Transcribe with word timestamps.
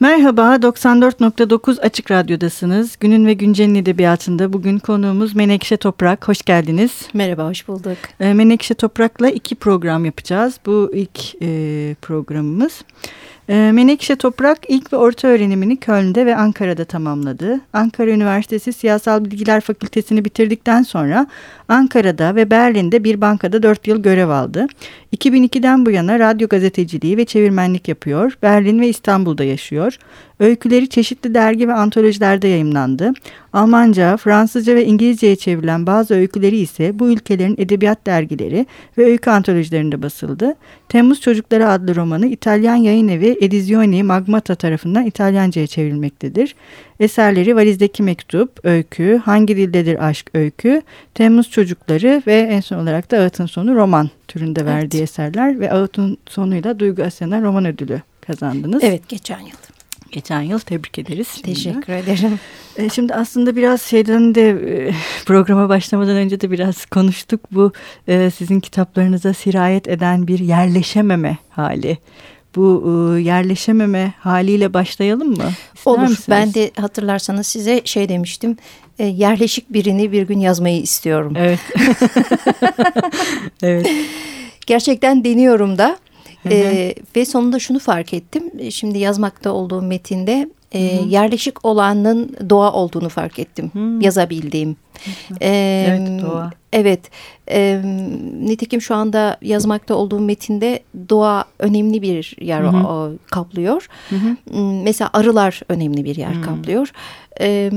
Merhaba, 0.00 0.54
94.9 0.56 1.80
Açık 1.80 2.10
Radyo'dasınız. 2.10 2.96
Günün 3.00 3.26
ve 3.26 3.32
Güncel'in 3.32 3.74
edebiyatında 3.74 4.52
bugün 4.52 4.78
konuğumuz 4.78 5.36
Menekşe 5.36 5.76
Toprak. 5.76 6.28
Hoş 6.28 6.42
geldiniz. 6.42 7.08
Merhaba, 7.14 7.48
hoş 7.48 7.68
bulduk. 7.68 7.96
Ee, 8.20 8.34
Menekşe 8.34 8.74
Toprak'la 8.74 9.30
iki 9.30 9.54
program 9.54 10.04
yapacağız. 10.04 10.60
Bu 10.66 10.90
ilk 10.94 11.42
e, 11.42 11.94
programımız. 12.02 12.82
Ee, 13.48 13.70
Menekşe 13.72 14.16
Toprak 14.16 14.58
ilk 14.68 14.92
ve 14.92 14.96
orta 14.96 15.28
öğrenimini 15.28 15.76
Köln'de 15.76 16.26
ve 16.26 16.36
Ankara'da 16.36 16.84
tamamladı. 16.84 17.60
Ankara 17.72 18.10
Üniversitesi 18.10 18.72
Siyasal 18.72 19.24
Bilgiler 19.24 19.60
Fakültesini 19.60 20.24
bitirdikten 20.24 20.82
sonra 20.82 21.26
Ankara'da 21.68 22.34
ve 22.34 22.50
Berlin'de 22.50 23.04
bir 23.04 23.20
bankada 23.20 23.62
4 23.62 23.86
yıl 23.86 24.02
görev 24.02 24.28
aldı. 24.28 24.66
2002'den 25.16 25.86
bu 25.86 25.90
yana 25.90 26.18
radyo 26.18 26.48
gazeteciliği 26.48 27.16
ve 27.16 27.24
çevirmenlik 27.24 27.88
yapıyor. 27.88 28.38
Berlin 28.42 28.80
ve 28.80 28.88
İstanbul'da 28.88 29.44
yaşıyor. 29.44 29.98
Öyküleri 30.40 30.88
çeşitli 30.88 31.34
dergi 31.34 31.68
ve 31.68 31.74
antolojilerde 31.74 32.48
yayımlandı. 32.48 33.12
Almanca, 33.52 34.16
Fransızca 34.16 34.74
ve 34.74 34.84
İngilizceye 34.84 35.36
çevrilen 35.36 35.86
bazı 35.86 36.14
öyküleri 36.14 36.56
ise 36.56 36.98
bu 36.98 37.08
ülkelerin 37.08 37.54
edebiyat 37.58 38.06
dergileri 38.06 38.66
ve 38.98 39.04
öykü 39.04 39.30
antolojilerinde 39.30 40.02
basıldı. 40.02 40.54
Temmuz 40.88 41.20
Çocukları 41.20 41.68
adlı 41.68 41.96
romanı 41.96 42.26
İtalyan 42.26 42.76
yayın 42.76 43.08
evi 43.08 43.38
Edizioni 43.40 44.02
Magmata 44.02 44.54
tarafından 44.54 45.06
İtalyanca'ya 45.06 45.66
çevrilmektedir. 45.66 46.54
Eserleri 47.00 47.56
Valizdeki 47.56 48.02
Mektup, 48.02 48.64
Öykü, 48.64 49.20
Hangi 49.24 49.56
Dildedir 49.56 50.06
Aşk 50.08 50.30
Öykü, 50.34 50.82
Temmuz 51.14 51.50
Çocukları 51.50 52.22
ve 52.26 52.34
en 52.34 52.60
son 52.60 52.78
olarak 52.78 53.10
da 53.10 53.18
Ağıt'ın 53.18 53.46
Sonu 53.46 53.74
roman 53.74 54.10
türünde 54.28 54.60
evet. 54.60 54.72
verdiği 54.72 55.02
eserler 55.02 55.60
ve 55.60 55.72
Ağıt'ın 55.72 56.18
Sonuyla 56.26 56.78
Duygu 56.78 57.02
Asena 57.02 57.42
roman 57.42 57.64
ödülü 57.64 58.02
kazandınız. 58.20 58.84
Evet 58.84 59.08
geçen 59.08 59.40
yıl. 59.40 59.56
Geçen 60.12 60.40
yıl 60.40 60.58
tebrik 60.58 60.98
ederiz. 60.98 61.42
Teşekkür 61.42 61.92
ederim. 61.92 62.40
E, 62.76 62.88
şimdi 62.88 63.14
aslında 63.14 63.56
biraz 63.56 63.82
şeyden 63.82 64.34
de 64.34 64.50
e, 64.50 64.92
programa 65.26 65.68
başlamadan 65.68 66.16
önce 66.16 66.40
de 66.40 66.50
biraz 66.50 66.86
konuştuk. 66.86 67.40
Bu 67.52 67.72
e, 68.08 68.30
sizin 68.30 68.60
kitaplarınıza 68.60 69.34
sirayet 69.34 69.88
eden 69.88 70.26
bir 70.26 70.38
yerleşememe 70.38 71.38
hali 71.50 71.98
bu 72.56 72.82
yerleşememe 73.18 74.14
haliyle 74.20 74.74
başlayalım 74.74 75.28
mı? 75.28 75.50
İster 75.74 75.90
Olur. 75.90 76.00
Misiniz? 76.00 76.28
Ben 76.28 76.54
de 76.54 76.70
hatırlarsanız 76.80 77.46
size 77.46 77.80
şey 77.84 78.08
demiştim. 78.08 78.56
yerleşik 78.98 79.72
birini 79.72 80.12
bir 80.12 80.22
gün 80.22 80.40
yazmayı 80.40 80.82
istiyorum. 80.82 81.34
Evet. 81.36 81.60
evet. 83.62 83.90
Gerçekten 84.66 85.24
deniyorum 85.24 85.78
da. 85.78 85.98
E, 86.50 86.94
ve 87.16 87.24
sonunda 87.24 87.58
şunu 87.58 87.78
fark 87.78 88.14
ettim. 88.14 88.70
Şimdi 88.70 88.98
yazmakta 88.98 89.52
olduğum 89.52 89.82
metinde 89.82 90.48
e, 90.72 90.78
yerleşik 91.08 91.64
olanın 91.64 92.36
doğa 92.50 92.72
olduğunu 92.72 93.08
fark 93.08 93.38
ettim. 93.38 93.70
Hı. 93.72 94.04
Yazabildiğim. 94.04 94.76
E, 95.42 95.84
evet 95.88 96.22
doğa. 96.22 96.50
Evet. 96.72 97.00
E, 97.50 97.82
nitekim 98.40 98.80
şu 98.80 98.94
anda 98.94 99.36
yazmakta 99.42 99.94
olduğum 99.94 100.20
metinde 100.20 100.80
doğa 101.08 101.44
önemli 101.58 102.02
bir 102.02 102.36
yer 102.40 102.62
hı 102.62 102.68
hı. 102.68 102.86
O, 102.86 103.12
kaplıyor. 103.30 103.88
Hı 104.10 104.16
hı. 104.16 104.60
Mesela 104.62 105.10
arılar 105.12 105.60
önemli 105.68 106.04
bir 106.04 106.16
yer 106.16 106.34
hı. 106.34 106.42
kaplıyor. 106.42 106.90
E, 107.40 107.70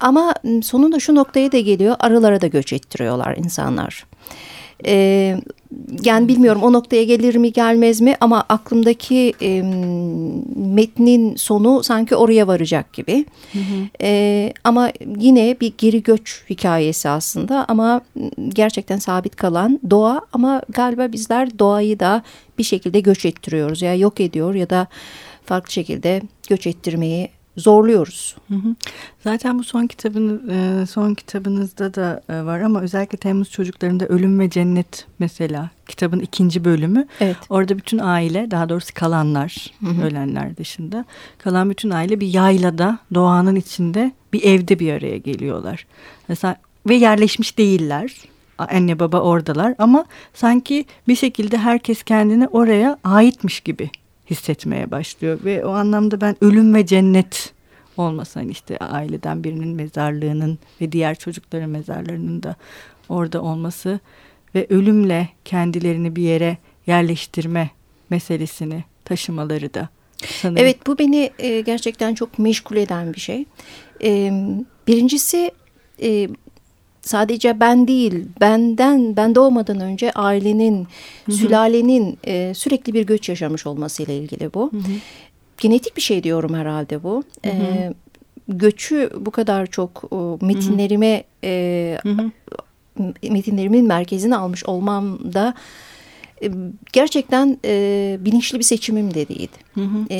ama 0.00 0.34
sonunda 0.62 1.00
şu 1.00 1.14
noktaya 1.14 1.52
da 1.52 1.60
geliyor. 1.60 1.96
Arılara 1.98 2.40
da 2.40 2.46
göç 2.46 2.72
ettiriyorlar 2.72 3.36
insanlar. 3.36 4.06
E, 4.86 5.36
yani 6.02 6.28
bilmiyorum 6.28 6.62
o 6.62 6.72
noktaya 6.72 7.04
gelir 7.04 7.34
mi 7.34 7.52
gelmez 7.52 8.00
mi 8.00 8.16
ama 8.20 8.44
aklımdaki 8.48 9.34
e, 9.42 9.62
metnin 10.56 11.36
sonu 11.36 11.82
sanki 11.82 12.16
oraya 12.16 12.46
varacak 12.46 12.92
gibi. 12.92 13.24
Hı 13.52 13.58
hı. 13.58 13.88
E, 14.02 14.52
ama 14.64 14.90
yine 15.18 15.56
bir 15.60 15.72
geri 15.78 16.02
göç 16.02 16.44
hikayesi 16.50 17.08
aslında 17.08 17.64
ama 17.68 18.00
gerçekten 18.48 18.98
sabit 18.98 19.36
kalan 19.36 19.80
doğa 19.90 20.20
ama 20.32 20.62
galiba 20.68 21.12
bizler 21.12 21.58
doğayı 21.58 22.00
da 22.00 22.22
bir 22.58 22.64
şekilde 22.64 23.00
göç 23.00 23.24
ettiriyoruz 23.24 23.82
ya 23.82 23.90
yani 23.90 24.00
yok 24.00 24.20
ediyor 24.20 24.54
ya 24.54 24.70
da 24.70 24.86
farklı 25.44 25.72
şekilde 25.72 26.22
göç 26.48 26.66
ettirmeyi 26.66 27.37
zorluyoruz. 27.58 28.36
Hı 28.48 28.54
hı. 28.54 28.74
Zaten 29.24 29.58
bu 29.58 29.64
son 29.64 29.86
kitabın 29.86 30.48
e, 30.48 30.86
son 30.86 31.14
kitabınızda 31.14 31.94
da 31.94 32.22
e, 32.28 32.44
var 32.44 32.60
ama 32.60 32.80
özellikle 32.80 33.18
Temmuz 33.18 33.50
çocuklarında 33.50 34.06
Ölüm 34.06 34.40
ve 34.40 34.50
Cennet 34.50 35.06
mesela 35.18 35.70
kitabın 35.88 36.20
ikinci 36.20 36.64
bölümü. 36.64 37.06
Evet. 37.20 37.36
Orada 37.50 37.78
bütün 37.78 37.98
aile 37.98 38.50
daha 38.50 38.68
doğrusu 38.68 38.94
kalanlar 38.94 39.66
hı 39.80 39.90
hı. 39.90 40.02
ölenler 40.02 40.56
dışında 40.56 41.04
kalan 41.38 41.70
bütün 41.70 41.90
aile 41.90 42.20
bir 42.20 42.34
yaylada 42.34 42.98
doğanın 43.14 43.56
içinde 43.56 44.12
bir 44.32 44.42
evde 44.42 44.78
bir 44.78 44.92
araya 44.92 45.18
geliyorlar. 45.18 45.86
Mesela 46.28 46.56
ve 46.88 46.94
yerleşmiş 46.94 47.58
değiller. 47.58 48.14
Anne 48.58 48.98
baba 48.98 49.20
oradalar 49.20 49.74
ama 49.78 50.04
sanki 50.34 50.84
bir 51.08 51.16
şekilde 51.16 51.58
herkes 51.58 52.02
kendini 52.02 52.48
oraya 52.48 52.98
aitmiş 53.04 53.60
gibi 53.60 53.90
hissetmeye 54.30 54.90
başlıyor 54.90 55.38
ve 55.44 55.64
o 55.64 55.70
anlamda 55.70 56.20
ben 56.20 56.36
ölüm 56.40 56.74
ve 56.74 56.86
cennet 56.86 57.52
olmasa 57.96 58.40
hani 58.40 58.50
işte 58.50 58.78
aileden 58.78 59.44
birinin 59.44 59.68
mezarlığının 59.68 60.58
ve 60.80 60.92
diğer 60.92 61.14
çocukların 61.14 61.70
mezarlarının 61.70 62.42
da 62.42 62.56
orada 63.08 63.42
olması 63.42 64.00
ve 64.54 64.66
ölümle 64.70 65.28
kendilerini 65.44 66.16
bir 66.16 66.22
yere 66.22 66.58
yerleştirme 66.86 67.70
meselesini 68.10 68.84
taşımaları 69.04 69.74
da 69.74 69.88
sanırım. 70.26 70.58
Evet 70.58 70.86
bu 70.86 70.98
beni 70.98 71.30
e, 71.38 71.60
gerçekten 71.60 72.14
çok 72.14 72.38
meşgul 72.38 72.76
eden 72.76 73.14
bir 73.14 73.20
şey. 73.20 73.44
E, 74.02 74.32
birincisi 74.86 75.50
e, 76.02 76.28
sadece 77.08 77.60
ben 77.60 77.88
değil, 77.88 78.24
benden, 78.40 79.16
ben 79.16 79.34
doğmadan 79.34 79.80
önce 79.80 80.12
ailenin, 80.12 80.86
Hı 81.26 81.32
-hı. 81.32 81.34
sülalenin 81.34 82.18
e, 82.26 82.54
sürekli 82.54 82.94
bir 82.94 83.06
göç 83.06 83.28
yaşamış 83.28 83.66
olmasıyla 83.66 84.14
ilgili 84.14 84.54
bu. 84.54 84.72
Hı 84.72 84.76
-hı. 84.76 84.98
Genetik 85.58 85.96
bir 85.96 86.02
şey 86.02 86.22
diyorum 86.22 86.54
herhalde 86.54 87.02
bu. 87.02 87.22
Hı 87.44 87.48
-hı. 87.48 87.50
E, 87.50 87.94
göçü 88.48 89.10
bu 89.20 89.30
kadar 89.30 89.66
çok 89.66 90.12
o, 90.12 90.38
metinlerime, 90.42 91.24
e, 91.44 91.98
Hı 92.02 92.08
-hı. 92.08 92.30
metinlerimin 93.30 93.86
merkezine 93.86 94.36
almış 94.36 94.64
olmam 94.64 95.32
da 95.32 95.54
e, 96.42 96.50
gerçekten 96.92 97.58
e, 97.64 98.16
bilinçli 98.20 98.58
bir 98.58 98.64
seçimim 98.64 99.14
de 99.14 99.28
değil. 99.28 99.50
Hı 99.74 99.80
hı. 99.80 100.06
E, 100.10 100.18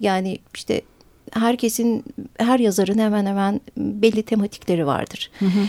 yani 0.00 0.38
işte 0.54 0.82
herkesin, 1.32 2.04
her 2.38 2.58
yazarın 2.58 2.98
hemen 2.98 3.26
hemen 3.26 3.60
belli 3.76 4.22
tematikleri 4.22 4.86
vardır. 4.86 5.30
Hı 5.38 5.44
hı. 5.44 5.60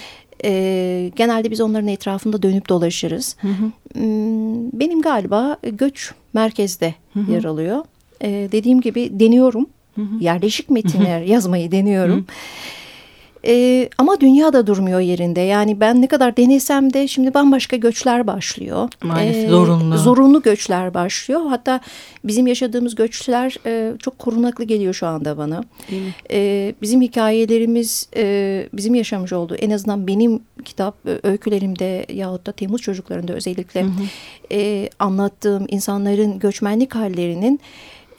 E, 0.45 1.11
genelde 1.15 1.51
biz 1.51 1.61
onların 1.61 1.87
etrafında 1.87 2.43
dönüp 2.43 2.69
dolaşırız. 2.69 3.35
Hı 3.41 3.47
hı. 3.47 3.71
Hmm, 3.99 4.79
benim 4.79 5.01
galiba 5.01 5.57
göç 5.63 6.11
merkezde 6.33 6.95
hı 7.13 7.19
hı. 7.19 7.31
yer 7.31 7.43
alıyor. 7.43 7.83
E, 8.21 8.49
dediğim 8.51 8.81
gibi 8.81 9.09
deniyorum. 9.19 9.65
Hı 9.95 10.01
hı. 10.01 10.23
Yerleşik 10.23 10.69
metinler 10.69 11.21
hı 11.21 11.25
hı. 11.25 11.29
yazmayı 11.29 11.71
deniyorum. 11.71 12.15
Hı 12.15 12.19
hı. 12.19 12.25
E, 13.47 13.89
ama 13.97 14.21
dünya 14.21 14.53
da 14.53 14.67
durmuyor 14.67 14.99
yerinde. 14.99 15.39
Yani 15.41 15.79
ben 15.79 16.01
ne 16.01 16.07
kadar 16.07 16.37
denesem 16.37 16.93
de 16.93 17.07
şimdi 17.07 17.33
bambaşka 17.33 17.75
göçler 17.75 18.27
başlıyor. 18.27 18.89
Maalesef 19.03 19.45
e, 19.45 19.49
zorunlu. 19.49 19.97
Zorunlu 19.97 20.41
göçler 20.41 20.93
başlıyor. 20.93 21.41
Hatta 21.49 21.79
bizim 22.23 22.47
yaşadığımız 22.47 22.95
göçler 22.95 23.55
e, 23.65 23.97
çok 23.97 24.19
korunaklı 24.19 24.63
geliyor 24.63 24.93
şu 24.93 25.07
anda 25.07 25.37
bana. 25.37 25.63
E, 26.31 26.73
bizim 26.81 27.01
hikayelerimiz 27.01 28.09
e, 28.15 28.69
bizim 28.73 28.95
yaşamış 28.95 29.33
olduğu 29.33 29.55
en 29.55 29.71
azından 29.71 30.07
benim 30.07 30.39
kitap 30.65 30.95
e, 31.07 31.19
öykülerimde 31.23 32.05
yahut 32.13 32.47
da 32.47 32.51
Temmuz 32.51 32.81
çocuklarında 32.81 33.33
özellikle 33.33 33.81
hı 33.81 33.85
hı. 33.85 33.91
E, 34.51 34.89
anlattığım 34.99 35.65
insanların 35.67 36.39
göçmenlik 36.39 36.95
hallerinin 36.95 37.59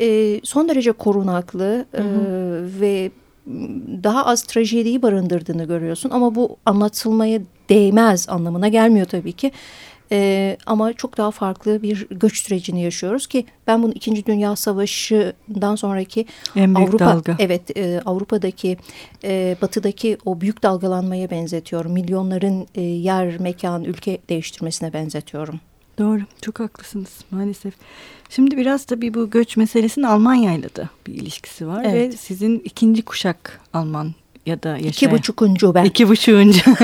e, 0.00 0.40
son 0.44 0.68
derece 0.68 0.92
korunaklı 0.92 1.86
hı 1.92 2.02
hı. 2.02 2.04
E, 2.04 2.80
ve 2.80 3.10
daha 4.02 4.26
az 4.26 4.42
trajediyi 4.42 5.02
barındırdığını 5.02 5.64
görüyorsun. 5.64 6.10
Ama 6.10 6.34
bu 6.34 6.56
anlatılmaya 6.66 7.40
değmez 7.68 8.28
anlamına 8.28 8.68
gelmiyor 8.68 9.06
tabii 9.06 9.32
ki. 9.32 9.52
Ee, 10.12 10.56
ama 10.66 10.92
çok 10.92 11.18
daha 11.18 11.30
farklı 11.30 11.82
bir 11.82 12.06
göç 12.10 12.40
sürecini 12.42 12.82
yaşıyoruz 12.82 13.26
ki 13.26 13.46
ben 13.66 13.82
bunu 13.82 13.92
İkinci 13.92 14.26
Dünya 14.26 14.56
Savaşı'ndan 14.56 15.76
sonraki 15.76 16.26
Avrupa 16.74 17.06
dalga. 17.06 17.36
evet 17.38 17.76
e, 17.76 18.00
Avrupa'daki 18.04 18.76
e, 19.24 19.56
batıdaki 19.62 20.18
o 20.24 20.40
büyük 20.40 20.62
dalgalanmaya 20.62 21.30
benzetiyorum. 21.30 21.92
Milyonların 21.92 22.66
e, 22.74 22.80
yer, 22.80 23.40
mekan, 23.40 23.84
ülke 23.84 24.18
değiştirmesine 24.28 24.92
benzetiyorum. 24.92 25.60
Doğru, 25.98 26.20
çok 26.42 26.60
haklısınız 26.60 27.24
maalesef. 27.30 27.74
Şimdi 28.30 28.56
biraz 28.56 28.84
tabii 28.84 29.14
bu 29.14 29.30
göç 29.30 29.56
meselesinin 29.56 30.06
Almanya'yla 30.06 30.68
da 30.76 30.88
bir 31.06 31.14
ilişkisi 31.14 31.66
var 31.66 31.84
evet. 31.84 32.14
ve 32.14 32.16
sizin 32.16 32.58
ikinci 32.58 33.02
kuşak 33.02 33.60
Alman 33.72 34.14
ya 34.48 34.62
da 34.62 34.68
yaşayan. 34.68 34.88
İki 34.88 35.10
buçukuncu 35.10 35.74
ben. 35.74 35.84
İki 35.84 36.08
buçuğuncu. 36.08 36.60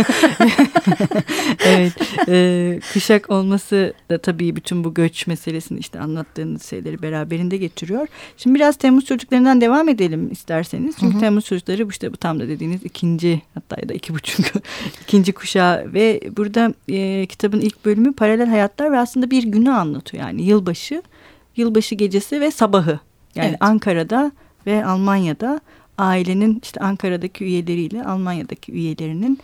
evet. 1.64 1.93
E, 2.28 2.81
kuşak 2.93 3.31
olması 3.31 3.94
da 4.11 4.19
tabii 4.19 4.56
bütün 4.56 4.84
bu 4.84 4.94
göç 4.94 5.26
meselesini 5.26 5.78
işte 5.78 6.00
anlattığınız 6.00 6.62
şeyleri 6.62 7.02
beraberinde 7.02 7.56
getiriyor. 7.56 8.08
Şimdi 8.37 8.55
biraz 8.55 8.76
Temmuz 8.76 9.05
çocuklarından 9.05 9.61
devam 9.61 9.88
edelim 9.88 10.32
isterseniz. 10.32 10.96
Çünkü 11.00 11.14
hı 11.14 11.16
hı. 11.16 11.20
Temmuz 11.20 11.44
çocukları 11.44 11.87
işte 11.90 12.12
bu 12.12 12.16
tam 12.16 12.40
da 12.40 12.49
dediğiniz 12.49 12.84
ikinci 12.84 13.43
hatta 13.55 13.76
ya 13.82 13.88
da 13.88 13.94
iki 13.94 14.14
buçuk 14.14 14.46
ikinci 15.02 15.32
kuşağı 15.32 15.93
ve 15.93 16.20
burada 16.37 16.75
e, 16.88 17.26
kitabın 17.26 17.60
ilk 17.60 17.84
bölümü 17.84 18.12
paralel 18.12 18.49
hayatlar 18.49 18.93
ve 18.93 18.99
aslında 18.99 19.31
bir 19.31 19.43
günü 19.43 19.70
anlatıyor. 19.70 20.22
Yani 20.22 20.43
yılbaşı, 20.43 21.02
yılbaşı 21.56 21.94
gecesi 21.94 22.40
ve 22.40 22.50
sabahı. 22.50 22.99
Yani 23.34 23.49
evet. 23.49 23.58
Ankara'da 23.60 24.32
ve 24.67 24.84
Almanya'da 24.84 25.60
ailenin 25.99 26.61
işte 26.62 26.81
Ankara'daki 26.81 27.44
üyeleriyle 27.44 28.05
Almanya'daki 28.05 28.73
üyelerinin 28.73 29.38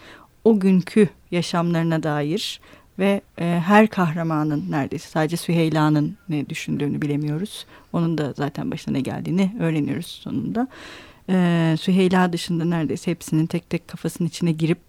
o 0.44 0.60
günkü 0.60 1.08
yaşamlarına 1.30 2.02
dair 2.02 2.60
ve 2.98 3.20
e, 3.38 3.44
her 3.66 3.86
kahramanın 3.88 4.64
neredeyse 4.70 5.08
sadece 5.08 5.36
Süheyla'nın 5.36 6.16
ne 6.28 6.48
düşündüğünü 6.48 7.02
bilemiyoruz. 7.02 7.66
Onun 7.92 8.18
da 8.18 8.32
zaten 8.32 8.70
başına 8.70 8.92
ne 8.92 9.00
geldiğini 9.00 9.56
öğreniyoruz 9.60 10.06
sonunda. 10.06 10.68
E, 11.28 11.76
Süheyla 11.80 12.32
dışında 12.32 12.64
neredeyse 12.64 13.10
hepsinin 13.10 13.46
tek 13.46 13.70
tek 13.70 13.88
kafasının 13.88 14.28
içine 14.28 14.52
girip 14.52 14.80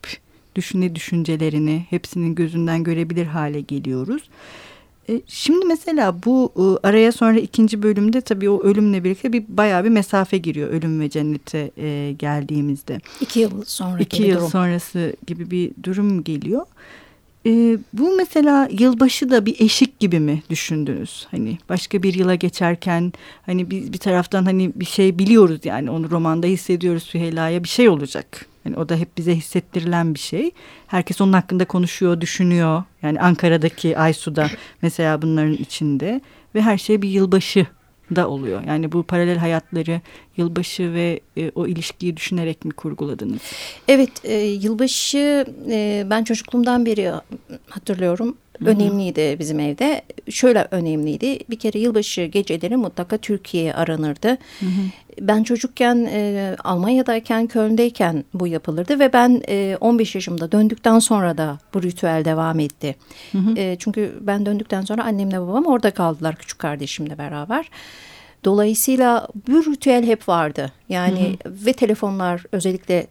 düşüne 0.56 0.96
düşüncelerini 0.96 1.86
hepsinin 1.90 2.36
gözünden 2.36 2.84
görebilir 2.84 3.26
hale 3.26 3.62
geliyoruz. 3.62 4.24
E, 5.10 5.22
şimdi 5.28 5.66
mesela 5.66 6.16
bu 6.26 6.52
e, 6.56 6.88
araya 6.88 7.12
sonra 7.12 7.40
ikinci 7.40 7.84
bölümde 7.84 8.22
tabii 8.22 8.50
o 8.50 8.64
ölümle 8.64 9.04
birlikte 9.04 9.34
bir 9.34 9.44
bayağı 9.48 9.84
bir 9.84 9.90
mesafe 9.90 10.38
giriyor 10.38 10.70
ölüm 10.70 11.00
ve 11.00 11.10
cennete 11.10 11.72
e, 11.78 12.16
geldiğimizde. 12.20 13.00
İki 13.22 13.40
yıl 13.40 13.66
sonra 13.66 14.00
İki 14.00 14.24
yıl 14.24 14.38
durum. 14.38 14.50
sonrası 14.50 15.14
gibi 15.28 15.52
bir 15.52 15.72
durum 15.84 16.24
geliyor. 16.24 16.66
Bu 17.94 18.16
mesela 18.18 18.70
yılbaşı 18.72 19.30
da 19.30 19.46
bir 19.46 19.56
eşik 19.60 20.00
gibi 20.00 20.20
mi 20.20 20.44
düşündünüz? 20.50 21.28
Hani 21.32 21.58
başka 21.70 22.04
bir 22.04 22.14
yıla 22.14 22.36
geçerken 22.36 23.14
hani 23.46 23.70
biz 23.70 23.94
bir 23.94 23.98
taraftan 23.98 24.46
hani 24.46 24.72
bir 24.76 24.86
şey 24.86 25.20
biliyoruz 25.20 25.60
yani 25.64 25.92
onu 25.92 26.12
romanda 26.12 26.48
hissediyoruz 26.48 27.04
Süheyla'ya 27.04 27.64
bir 27.64 27.70
şey 27.70 27.90
olacak. 27.90 28.46
Yani 28.66 28.78
o 28.78 28.90
da 28.90 28.96
hep 28.96 29.18
bize 29.18 29.36
hissettirilen 29.36 30.14
bir 30.14 30.20
şey. 30.20 30.52
Herkes 30.88 31.22
onun 31.22 31.34
hakkında 31.34 31.66
konuşuyor, 31.66 32.22
düşünüyor. 32.22 32.84
Yani 33.02 33.22
Ankara'daki 33.22 33.98
Aysu'da 33.98 34.48
mesela 34.82 35.22
bunların 35.22 35.54
içinde 35.54 36.22
ve 36.56 36.62
her 36.62 36.78
şey 36.78 37.02
bir 37.02 37.10
yılbaşı 37.10 37.68
da 38.16 38.28
oluyor. 38.30 38.64
Yani 38.68 38.92
bu 38.92 39.04
paralel 39.04 39.38
hayatları 39.38 40.02
yılbaşı 40.38 40.94
ve 40.94 41.20
e, 41.38 41.52
o 41.56 41.68
ilişkiyi 41.68 42.18
düşünerek 42.18 42.66
mi 42.66 42.72
kurguladınız? 42.72 43.42
Evet, 43.88 44.12
e, 44.24 44.36
yılbaşı 44.38 45.46
e, 45.70 46.08
ben 46.10 46.24
çocukluğumdan 46.24 46.86
beri 46.86 47.12
hatırlıyorum. 47.70 48.38
Önemliydi 48.70 49.36
bizim 49.40 49.60
evde. 49.60 50.02
Şöyle 50.30 50.68
önemliydi. 50.72 51.40
Bir 51.50 51.60
kere 51.60 51.80
yılbaşı 51.80 52.26
geceleri 52.26 52.78
mutlaka 52.78 53.18
Türkiye'ye 53.18 53.74
aranırdı. 53.74 54.28
Hı 54.60 54.66
hı. 54.66 54.82
Ben 55.22 55.44
çocukken 55.44 56.08
e, 56.12 56.56
Almanya'dayken 56.64 57.48
Köln'deyken 57.48 58.24
bu 58.34 58.48
yapılırdı 58.48 59.00
ve 59.00 59.14
ben 59.14 59.42
e, 59.50 59.78
15 59.82 60.16
yaşımda 60.16 60.52
döndükten 60.52 61.00
sonra 61.00 61.38
da 61.38 61.60
bu 61.74 61.84
ritüel 61.84 62.26
devam 62.26 62.60
etti. 62.60 62.96
Hı 63.32 63.38
hı. 63.38 63.54
E, 63.58 63.76
çünkü 63.80 64.18
ben 64.22 64.46
döndükten 64.46 64.82
sonra 64.82 65.04
annemle 65.04 65.42
babam 65.42 65.66
orada 65.66 65.92
kaldılar 65.92 66.36
küçük 66.36 66.60
kardeşimle 66.60 67.18
beraber. 67.18 67.70
Dolayısıyla 68.46 69.28
bu 69.48 69.66
ritüel 69.66 70.06
hep 70.06 70.30
vardı. 70.30 70.72
Yani 70.90 71.38
hı 71.44 71.50
hı. 71.50 71.54
ve 71.66 71.74
telefonlar 71.74 72.44
özellikle 72.52 73.08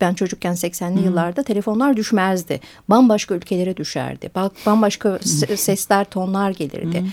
ben 0.00 0.14
çocukken 0.14 0.54
80'li 0.54 1.04
yıllarda 1.04 1.42
telefonlar 1.42 1.96
düşmezdi. 1.96 2.60
Bambaşka 2.88 3.34
ülkelere 3.34 3.76
düşerdi. 3.76 4.30
Bambaşka 4.66 5.18
sesler, 5.56 6.04
tonlar 6.04 6.50
gelirdi. 6.50 7.00
Hı 7.00 7.04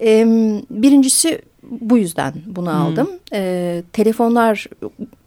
E, 0.00 0.24
birincisi 0.70 1.42
bu 1.62 1.98
yüzden 1.98 2.34
bunu 2.46 2.72
hmm. 2.72 2.80
aldım. 2.80 3.10
E, 3.32 3.82
telefonlar 3.92 4.66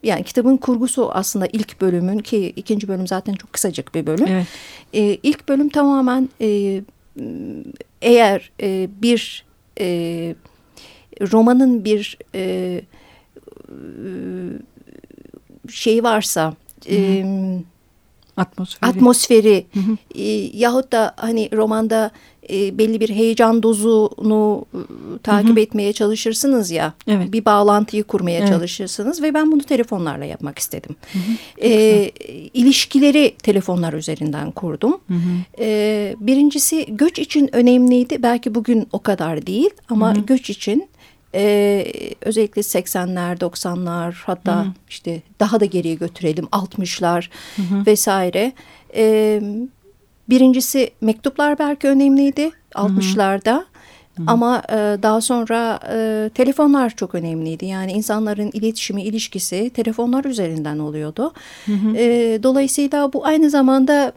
yani 0.04 0.24
kitabın 0.24 0.58
kurgusu 0.58 1.12
aslında 1.12 1.48
ilk 1.54 1.82
bölümün 1.82 2.20
ki 2.20 2.54
ikinci 2.56 2.88
bölüm 2.88 3.08
zaten 3.08 3.34
çok 3.34 3.54
kısacık 3.54 3.96
bir 3.96 4.08
bölüm. 4.08 4.28
Evet. 4.28 4.48
E, 4.94 5.18
ilk 5.24 5.50
bölüm 5.50 5.70
tamamen 5.70 6.30
e, 6.42 6.82
eğer 8.02 8.52
e, 8.62 8.90
bir 9.02 9.46
e, 9.80 10.36
romanın 11.22 11.86
bir 11.86 12.18
e, 12.36 12.82
şey 15.70 16.04
varsa 16.04 16.54
e, 16.90 17.26
atmosferi, 18.38 18.90
atmosferi 18.90 19.66
E, 20.16 20.24
yahut 20.58 20.92
da 20.92 21.14
hani 21.18 21.50
romanda 21.54 22.12
e, 22.50 22.78
belli 22.78 23.00
bir 23.00 23.10
heyecan 23.10 23.64
dozunu 23.64 24.66
e, 24.74 24.78
takip 25.24 25.50
hı 25.50 25.56
hı. 25.56 25.60
etmeye 25.60 25.94
çalışırsınız 25.94 26.72
ya. 26.72 26.94
Evet. 27.08 27.32
Bir 27.32 27.46
bağlantıyı 27.46 28.04
kurmaya 28.04 28.40
evet. 28.40 28.50
çalışırsınız 28.50 29.22
ve 29.22 29.34
ben 29.34 29.52
bunu 29.52 29.64
telefonlarla 29.64 30.26
yapmak 30.26 30.60
istedim. 30.60 30.96
Hı 31.14 31.20
hı. 31.20 31.68
E, 31.68 32.12
ilişkileri 32.54 33.36
telefonlar 33.44 33.94
üzerinden 33.94 34.52
kurdum. 34.52 35.02
Hı 35.08 35.14
hı. 35.14 35.64
E, 35.64 36.16
birincisi 36.20 36.86
göç 36.90 37.20
için 37.20 37.56
önemliydi. 37.56 38.24
Belki 38.24 38.56
bugün 38.56 38.88
o 38.92 39.00
kadar 39.00 39.48
değil 39.48 39.70
ama 39.90 40.16
hı 40.16 40.20
hı. 40.20 40.26
göç 40.26 40.50
için 40.50 40.90
ee, 41.36 41.86
özellikle 42.22 42.62
80'ler, 42.62 43.40
90'lar 43.40 44.16
hatta 44.26 44.64
Hı 44.64 44.68
-hı. 44.68 44.72
işte 44.90 45.22
daha 45.40 45.60
da 45.60 45.66
geriye 45.66 45.96
götürelim 45.96 46.46
60'lar 46.46 47.30
vesaire. 47.88 48.52
Ee, 48.96 49.42
birincisi 50.30 50.92
mektuplar 51.02 51.60
belki 51.60 51.88
önemliydi 51.88 52.52
60'larda. 52.76 53.64
Ama 54.28 54.64
e, 54.70 54.76
daha 55.04 55.22
sonra 55.22 55.80
e, 55.94 56.30
telefonlar 56.36 56.90
çok 56.90 57.16
önemliydi. 57.16 57.66
Yani 57.66 57.92
insanların 57.92 58.50
iletişimi, 58.54 59.04
ilişkisi 59.04 59.70
telefonlar 59.70 60.26
üzerinden 60.26 60.80
oluyordu. 60.80 61.34
Hı 61.66 61.72
hı. 61.72 61.98
E, 61.98 62.40
dolayısıyla 62.44 63.14
bu 63.14 63.26
aynı 63.26 63.50
zamanda 63.50 64.14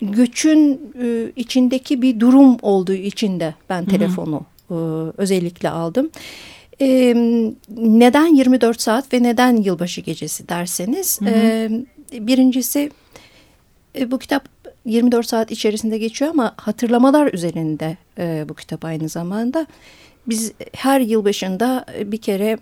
göçün 0.00 0.80
e, 1.02 1.32
içindeki 1.36 2.02
bir 2.02 2.20
durum 2.20 2.56
olduğu 2.62 2.92
için 2.92 3.40
de 3.40 3.54
ben 3.70 3.84
telefonu. 3.84 4.42
E, 4.72 4.74
özellikle 5.16 5.70
aldım. 5.70 6.10
E, 6.80 7.14
neden 7.76 8.34
24 8.34 8.80
saat 8.80 9.12
ve 9.12 9.22
neden 9.22 9.56
yılbaşı 9.56 10.00
gecesi 10.00 10.48
derseniz 10.48 11.20
hı 11.20 11.24
hı. 11.24 11.30
E, 11.30 11.70
birincisi 12.12 12.90
e, 13.98 14.10
bu 14.10 14.18
kitap 14.18 14.48
24 14.84 15.26
saat 15.26 15.50
içerisinde 15.50 15.98
geçiyor 15.98 16.30
ama 16.30 16.54
hatırlamalar 16.56 17.32
üzerinde 17.32 17.96
e, 18.18 18.44
bu 18.48 18.54
kitap 18.54 18.84
aynı 18.84 19.08
zamanda. 19.08 19.66
Biz 20.26 20.52
her 20.72 21.00
yıl 21.00 21.24
başında 21.24 21.86
bir 22.04 22.16
kere 22.16 22.58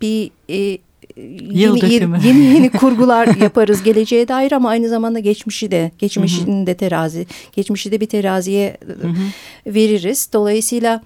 bir 0.00 0.30
e, 0.48 0.78
yeni, 1.16 1.92
yeni, 1.94 2.26
yeni 2.26 2.44
yeni 2.44 2.70
kurgular 2.80 3.36
yaparız 3.36 3.82
geleceğe 3.82 4.28
dair 4.28 4.52
ama 4.52 4.68
aynı 4.68 4.88
zamanda 4.88 5.18
geçmişi 5.18 5.70
de 5.70 5.90
geçmişini 5.98 6.66
de 6.66 6.74
terazi 6.74 7.26
geçmişi 7.52 7.92
de 7.92 8.00
bir 8.00 8.06
teraziye 8.06 8.76
hı 8.86 9.08
hı. 9.08 9.74
veririz. 9.74 10.28
Dolayısıyla 10.32 11.02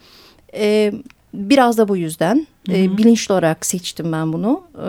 e, 0.54 0.92
biraz 1.34 1.78
da 1.78 1.88
bu 1.88 1.96
yüzden 1.96 2.46
hı 2.68 2.72
e, 2.72 2.80
hı. 2.80 2.94
E, 2.94 2.98
bilinçli 2.98 3.32
olarak 3.32 3.66
seçtim 3.66 4.12
ben 4.12 4.32
bunu. 4.32 4.62
E, 4.74 4.88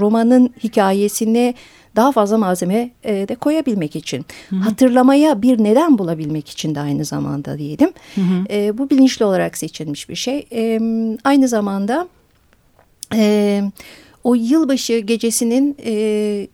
romanın 0.00 0.50
hikayesini 0.64 1.54
daha 1.96 2.12
fazla 2.12 2.38
malzeme 2.38 2.90
e, 3.04 3.28
de 3.28 3.34
koyabilmek 3.34 3.96
için. 3.96 4.26
Hı 4.50 4.56
hı. 4.56 4.60
Hatırlamaya 4.60 5.42
bir 5.42 5.64
neden 5.64 5.98
bulabilmek 5.98 6.48
için 6.48 6.74
de 6.74 6.80
aynı 6.80 7.04
zamanda 7.04 7.58
diyelim. 7.58 7.92
Hı 8.14 8.20
hı. 8.20 8.44
E, 8.50 8.78
bu 8.78 8.90
bilinçli 8.90 9.24
olarak 9.24 9.58
seçilmiş 9.58 10.08
bir 10.08 10.14
şey. 10.14 10.46
E, 10.52 10.80
aynı 11.24 11.48
zamanda 11.48 12.08
e, 13.14 13.62
o 14.24 14.34
yılbaşı 14.34 14.98
gecesinin 14.98 15.76
e, 15.84 16.48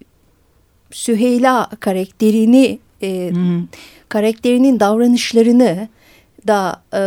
Süheyla 0.91 1.71
karakterini, 1.81 2.79
e, 3.03 3.31
hı 3.35 3.63
karakterinin 4.09 4.81
davranışlarını 4.81 5.89
da 6.49 6.83
e, 6.95 7.03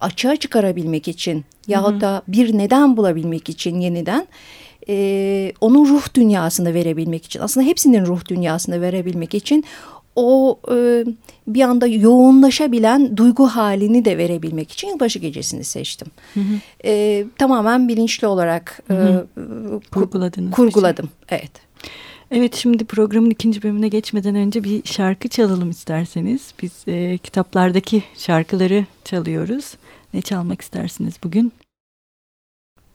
açığa 0.00 0.36
çıkarabilmek 0.36 1.08
için 1.08 1.44
yahut 1.66 2.00
da 2.00 2.22
bir 2.28 2.58
neden 2.58 2.96
bulabilmek 2.96 3.48
için 3.48 3.80
yeniden 3.80 4.26
e, 4.88 5.52
onun 5.60 5.88
ruh 5.88 6.14
dünyasını 6.14 6.74
verebilmek 6.74 7.24
için 7.24 7.40
aslında 7.40 7.66
hepsinin 7.66 8.06
ruh 8.06 8.28
dünyasını 8.28 8.80
verebilmek 8.80 9.34
için 9.34 9.64
o 10.16 10.58
e, 10.72 11.04
bir 11.46 11.62
anda 11.62 11.86
yoğunlaşabilen 11.86 13.16
duygu 13.16 13.46
halini 13.46 14.04
de 14.04 14.18
verebilmek 14.18 14.72
için 14.72 14.88
yılbaşı 14.88 15.18
gecesini 15.18 15.64
seçtim. 15.64 16.08
Hı 16.34 16.40
hı. 16.40 16.60
E, 16.84 17.24
tamamen 17.38 17.88
bilinçli 17.88 18.26
olarak 18.26 18.82
e, 18.90 18.94
kurguladım. 20.52 21.08
Şey. 21.28 21.38
Evet. 21.38 21.69
Evet 22.30 22.56
şimdi 22.56 22.84
programın 22.84 23.30
ikinci 23.30 23.62
bölümüne 23.62 23.88
geçmeden 23.88 24.34
önce 24.34 24.64
bir 24.64 24.82
şarkı 24.84 25.28
çalalım 25.28 25.70
isterseniz. 25.70 26.54
Biz 26.62 26.72
e, 26.86 27.18
kitaplardaki 27.18 28.02
şarkıları 28.16 28.84
çalıyoruz. 29.04 29.74
Ne 30.14 30.22
çalmak 30.22 30.60
istersiniz 30.60 31.14
bugün? 31.24 31.52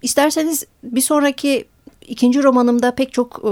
İsterseniz 0.02 0.66
bir 0.84 1.02
sonraki 1.02 1.66
ikinci 2.08 2.44
romanımda 2.44 2.96
pek 2.96 3.14
çok 3.14 3.42
e, 3.44 3.50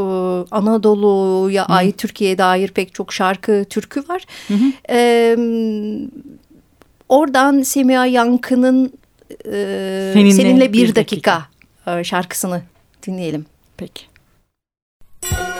Anadolu'ya 0.55 1.65
ait 1.65 1.97
Türkiye'ye 1.97 2.37
dair 2.37 2.69
pek 2.69 2.93
çok 2.93 3.13
şarkı, 3.13 3.65
türkü 3.69 4.07
var. 4.09 4.25
Hı 4.47 4.53
hı. 4.53 4.71
E, 4.89 5.37
oradan 7.09 7.61
Semiha 7.61 8.05
Yankı'nın 8.05 8.93
e, 9.45 10.11
seninle, 10.13 10.31
seninle 10.31 10.73
bir, 10.73 10.87
bir 10.87 10.95
dakika, 10.95 11.45
dakika 11.85 11.99
e, 11.99 12.03
şarkısını 12.03 12.61
dinleyelim. 13.07 13.45
Peki. 13.77 14.03
Seninle 15.23 15.52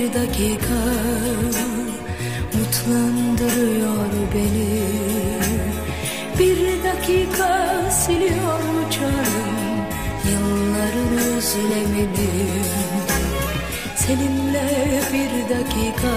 bir 0.00 0.14
dakika 0.14 0.80
mutlandırıyor 2.54 4.10
beni. 4.34 4.82
Bir 6.38 6.84
dakika 6.84 7.90
siliyor 7.90 8.90
canım 8.90 9.54
yılların 10.30 11.36
özlemini. 11.36 12.30
Seninle 13.96 14.68
bir 15.12 15.56
dakika 15.56 16.16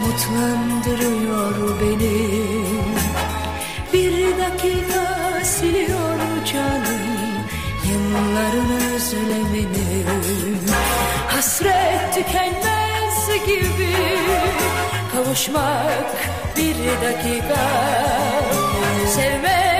mutlandırıyor 0.00 1.80
beni. 1.80 2.44
Bir 3.92 4.38
dakika 4.38 5.44
siliyor 5.44 6.18
canım 6.52 7.04
yılların 7.88 8.92
özlemini 8.94 9.73
tükenmez 12.14 13.46
gibi 13.46 13.96
kavuşmak 15.12 16.16
bir 16.56 16.76
dakika. 16.76 17.60
Sevmek 19.06 19.73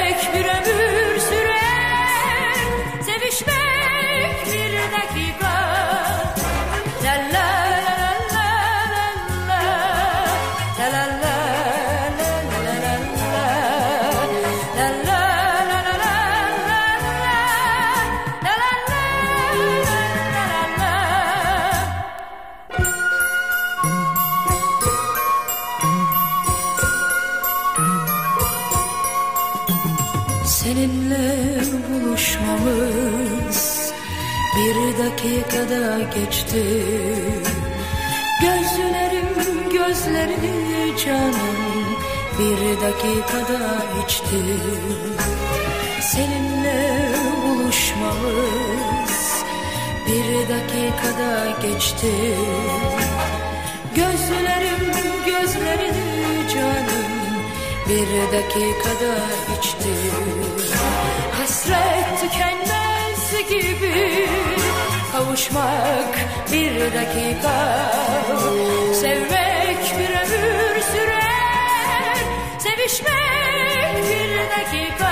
dakikada 34.98 35.98
geçti. 36.14 36.64
Gözlerim 38.40 39.28
gözlerini 39.72 40.98
canım 41.04 41.96
bir 42.38 42.80
dakikada 42.80 43.84
içti. 44.04 44.44
Seninle 46.00 47.08
buluşmamız 47.46 49.14
bir 50.06 50.48
dakikada 50.48 51.32
geçti. 51.62 52.12
Gözlerim 53.94 54.92
gözlerini 55.26 56.48
canım 56.54 57.03
bir 57.88 58.32
dakikada 58.32 59.14
içti. 59.58 59.94
Hasret 61.32 62.20
tükenmez 62.20 63.48
gibi. 63.48 64.28
Kavuşmak 65.12 66.14
bir 66.52 66.80
dakika. 66.80 67.56
Sevmek 69.00 69.98
bir 69.98 70.10
ömür 70.10 70.80
sürer. 70.92 72.16
Sevişmek 72.58 73.94
bir 74.08 74.38
dakika 74.56 75.03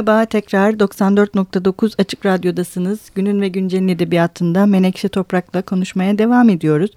Merhaba 0.00 0.24
tekrar 0.24 0.72
94.9 0.72 1.94
Açık 1.98 2.26
Radyo'dasınız. 2.26 3.00
Günün 3.14 3.40
ve 3.40 3.48
Güncel'in 3.48 3.88
edebiyatında 3.88 4.66
Menekşe 4.66 5.08
Toprak'la 5.08 5.62
konuşmaya 5.62 6.18
devam 6.18 6.48
ediyoruz. 6.48 6.90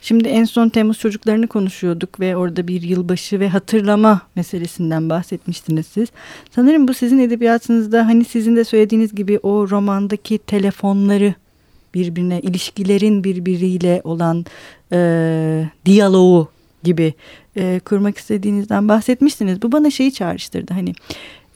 Şimdi 0.00 0.28
en 0.28 0.44
son 0.44 0.68
Temmuz 0.68 0.98
çocuklarını 0.98 1.46
konuşuyorduk 1.46 2.20
ve 2.20 2.36
orada 2.36 2.68
bir 2.68 2.82
yılbaşı 2.82 3.40
ve 3.40 3.48
hatırlama 3.48 4.20
meselesinden 4.36 5.10
bahsetmiştiniz 5.10 5.86
siz. 5.86 6.08
Sanırım 6.50 6.88
bu 6.88 6.94
sizin 6.94 7.18
edebiyatınızda 7.18 8.06
hani 8.06 8.24
sizin 8.24 8.56
de 8.56 8.64
söylediğiniz 8.64 9.14
gibi 9.14 9.38
o 9.42 9.70
romandaki 9.70 10.38
telefonları 10.38 11.34
birbirine 11.94 12.40
ilişkilerin 12.40 13.24
birbiriyle 13.24 14.00
olan 14.04 14.44
e, 14.92 15.68
diyaloğu 15.86 16.48
gibi 16.82 17.14
e, 17.56 17.80
kurmak 17.84 18.18
istediğinizden 18.18 18.88
bahsetmiştiniz. 18.88 19.62
Bu 19.62 19.72
bana 19.72 19.90
şeyi 19.90 20.12
çağrıştırdı 20.12 20.74
hani 20.74 20.94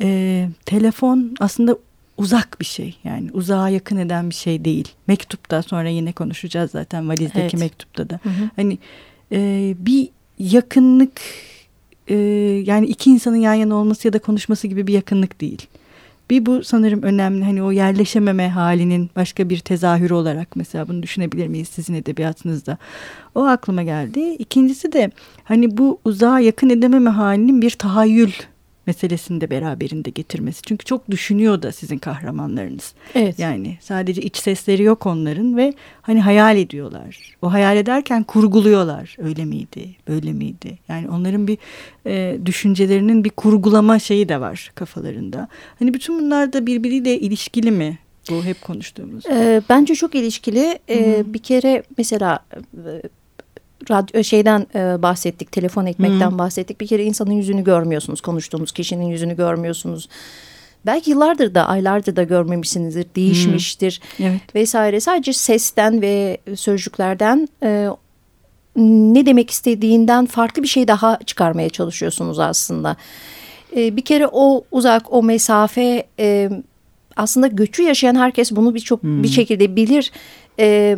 e, 0.01 0.49
telefon 0.67 1.35
aslında 1.41 1.79
uzak 2.19 2.61
bir 2.61 2.65
şey 2.65 2.97
yani 3.05 3.31
uzağa 3.33 3.69
yakın 3.69 3.97
eden 3.97 4.31
bir 4.31 4.35
şey 4.35 4.65
değil. 4.65 4.89
Mektupta 5.07 5.63
sonra 5.63 5.89
yine 5.89 6.13
konuşacağız 6.13 6.71
zaten 6.71 7.09
valizdeki 7.09 7.41
evet. 7.41 7.55
mektupta 7.55 8.11
da. 8.11 8.21
Hı 8.23 8.29
hı. 8.29 8.51
Hani 8.57 8.79
e, 9.33 9.75
bir 9.79 10.09
yakınlık 10.39 11.21
e, 12.09 12.15
yani 12.67 12.87
iki 12.87 13.11
insanın 13.11 13.37
yan 13.37 13.55
yana 13.55 13.75
olması 13.75 14.09
ya 14.09 14.13
da 14.13 14.19
konuşması 14.19 14.67
gibi 14.67 14.87
bir 14.87 14.93
yakınlık 14.93 15.41
değil. 15.41 15.67
Bir 16.31 16.47
bu 16.47 16.65
sanırım 16.65 17.03
önemli 17.03 17.45
hani 17.45 17.63
o 17.63 17.73
yerleşememe 17.73 18.49
halinin 18.49 19.11
başka 19.17 19.49
bir 19.49 19.59
tezahürü 19.59 20.15
olarak 20.15 20.57
mesela 20.57 20.89
bunu 20.89 21.03
düşünebilir 21.03 21.47
miyiz 21.47 21.69
sizin 21.69 21.95
edebiyatınızda? 21.95 22.79
O 23.35 23.45
aklıma 23.45 23.83
geldi. 23.83 24.21
İkincisi 24.21 24.93
de 24.93 25.11
hani 25.45 25.77
bu 25.77 26.01
uzağa 26.05 26.41
yakın 26.41 26.71
edememe 26.71 27.11
halinin 27.11 27.63
bir 27.63 27.71
tahayyül 27.71 28.33
meselesini 28.87 29.41
de 29.41 29.51
beraberinde 29.51 30.11
getirmesi. 30.11 30.63
Çünkü 30.63 30.85
çok 30.85 31.11
düşünüyor 31.11 31.63
da 31.63 31.73
sizin 31.73 31.99
kahramanlarınız. 31.99 32.95
Evet. 33.15 33.39
Yani 33.39 33.79
sadece 33.81 34.23
iç 34.23 34.37
sesleri 34.37 34.83
yok 34.83 35.07
onların 35.07 35.57
ve 35.57 35.75
hani 36.03 36.21
hayal 36.21 36.57
ediyorlar. 36.57 37.37
O 37.43 37.53
hayal 37.53 37.77
ederken 37.77 38.23
kurguluyorlar. 38.23 39.17
Öyle 39.19 39.45
miydi? 39.45 39.97
Böyle 40.09 40.33
miydi? 40.33 40.79
Yani 40.89 41.09
onların 41.09 41.47
bir 41.47 41.59
e, 42.07 42.39
düşüncelerinin 42.47 43.25
bir 43.25 43.31
kurgulama 43.31 43.99
şeyi 43.99 44.29
de 44.29 44.41
var 44.41 44.73
kafalarında. 44.75 45.49
Hani 45.79 45.95
bütün 45.95 46.19
bunlar 46.19 46.53
da 46.53 46.67
birbiriyle 46.67 47.19
ilişkili 47.19 47.71
mi? 47.71 47.99
Bu 48.31 48.45
hep 48.45 48.63
konuştuğumuz. 48.63 49.27
E, 49.27 49.63
bence 49.69 49.95
çok 49.95 50.15
ilişkili. 50.15 50.79
E, 50.89 51.25
bir 51.27 51.39
kere 51.39 51.83
mesela 51.99 52.39
e, 52.53 53.03
radyo 53.91 54.25
şeyden 54.25 54.67
e, 54.75 55.03
bahsettik, 55.03 55.53
telefon 55.53 55.87
ekmekten 55.87 56.31
hmm. 56.31 56.39
bahsettik. 56.39 56.81
Bir 56.81 56.87
kere 56.87 57.05
insanın 57.05 57.31
yüzünü 57.31 57.65
görmüyorsunuz, 57.65 58.21
konuştuğumuz 58.21 58.73
kişinin 58.73 59.07
yüzünü 59.07 59.37
görmüyorsunuz. 59.37 60.09
Belki 60.87 61.11
yıllardır 61.11 61.55
da 61.55 61.69
aylardır 61.69 62.17
da 62.17 62.23
görmemişsinizdir, 62.23 63.07
değişmiştir 63.17 64.01
hmm. 64.17 64.27
evet. 64.27 64.55
vesaire. 64.55 65.01
Sadece 65.01 65.33
sesten 65.33 66.03
ve 66.03 66.39
sözcüklerden 66.55 67.49
e, 67.63 67.89
ne 68.77 69.27
demek 69.27 69.51
istediğinden 69.51 70.27
farklı 70.27 70.63
bir 70.63 70.69
şey 70.69 70.89
daha 70.89 71.19
çıkarmaya 71.27 71.69
çalışıyorsunuz 71.69 72.39
aslında. 72.39 72.97
E, 73.77 73.97
bir 73.97 74.03
kere 74.03 74.29
o 74.33 74.65
uzak, 74.71 75.13
o 75.13 75.23
mesafe 75.23 76.07
e, 76.19 76.51
aslında 77.17 77.47
göçü 77.47 77.83
yaşayan 77.83 78.15
herkes 78.15 78.53
bunu 78.53 78.75
birçok 78.75 79.03
hmm. 79.03 79.23
bir 79.23 79.29
şekilde 79.29 79.77
bilir. 79.77 80.13
E, 80.59 80.97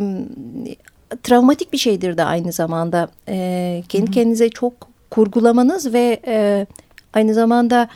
travmatik 1.23 1.73
bir 1.73 1.77
şeydir 1.77 2.17
de 2.17 2.23
aynı 2.23 2.51
zamanda. 2.51 3.07
E, 3.27 3.83
kendi 3.89 4.07
Hı 4.07 4.11
-hı. 4.11 4.13
kendinize 4.13 4.49
çok 4.49 4.73
kurgulamanız 5.09 5.93
ve 5.93 6.19
e, 6.27 6.67
aynı 7.13 7.33
zamanda 7.33 7.89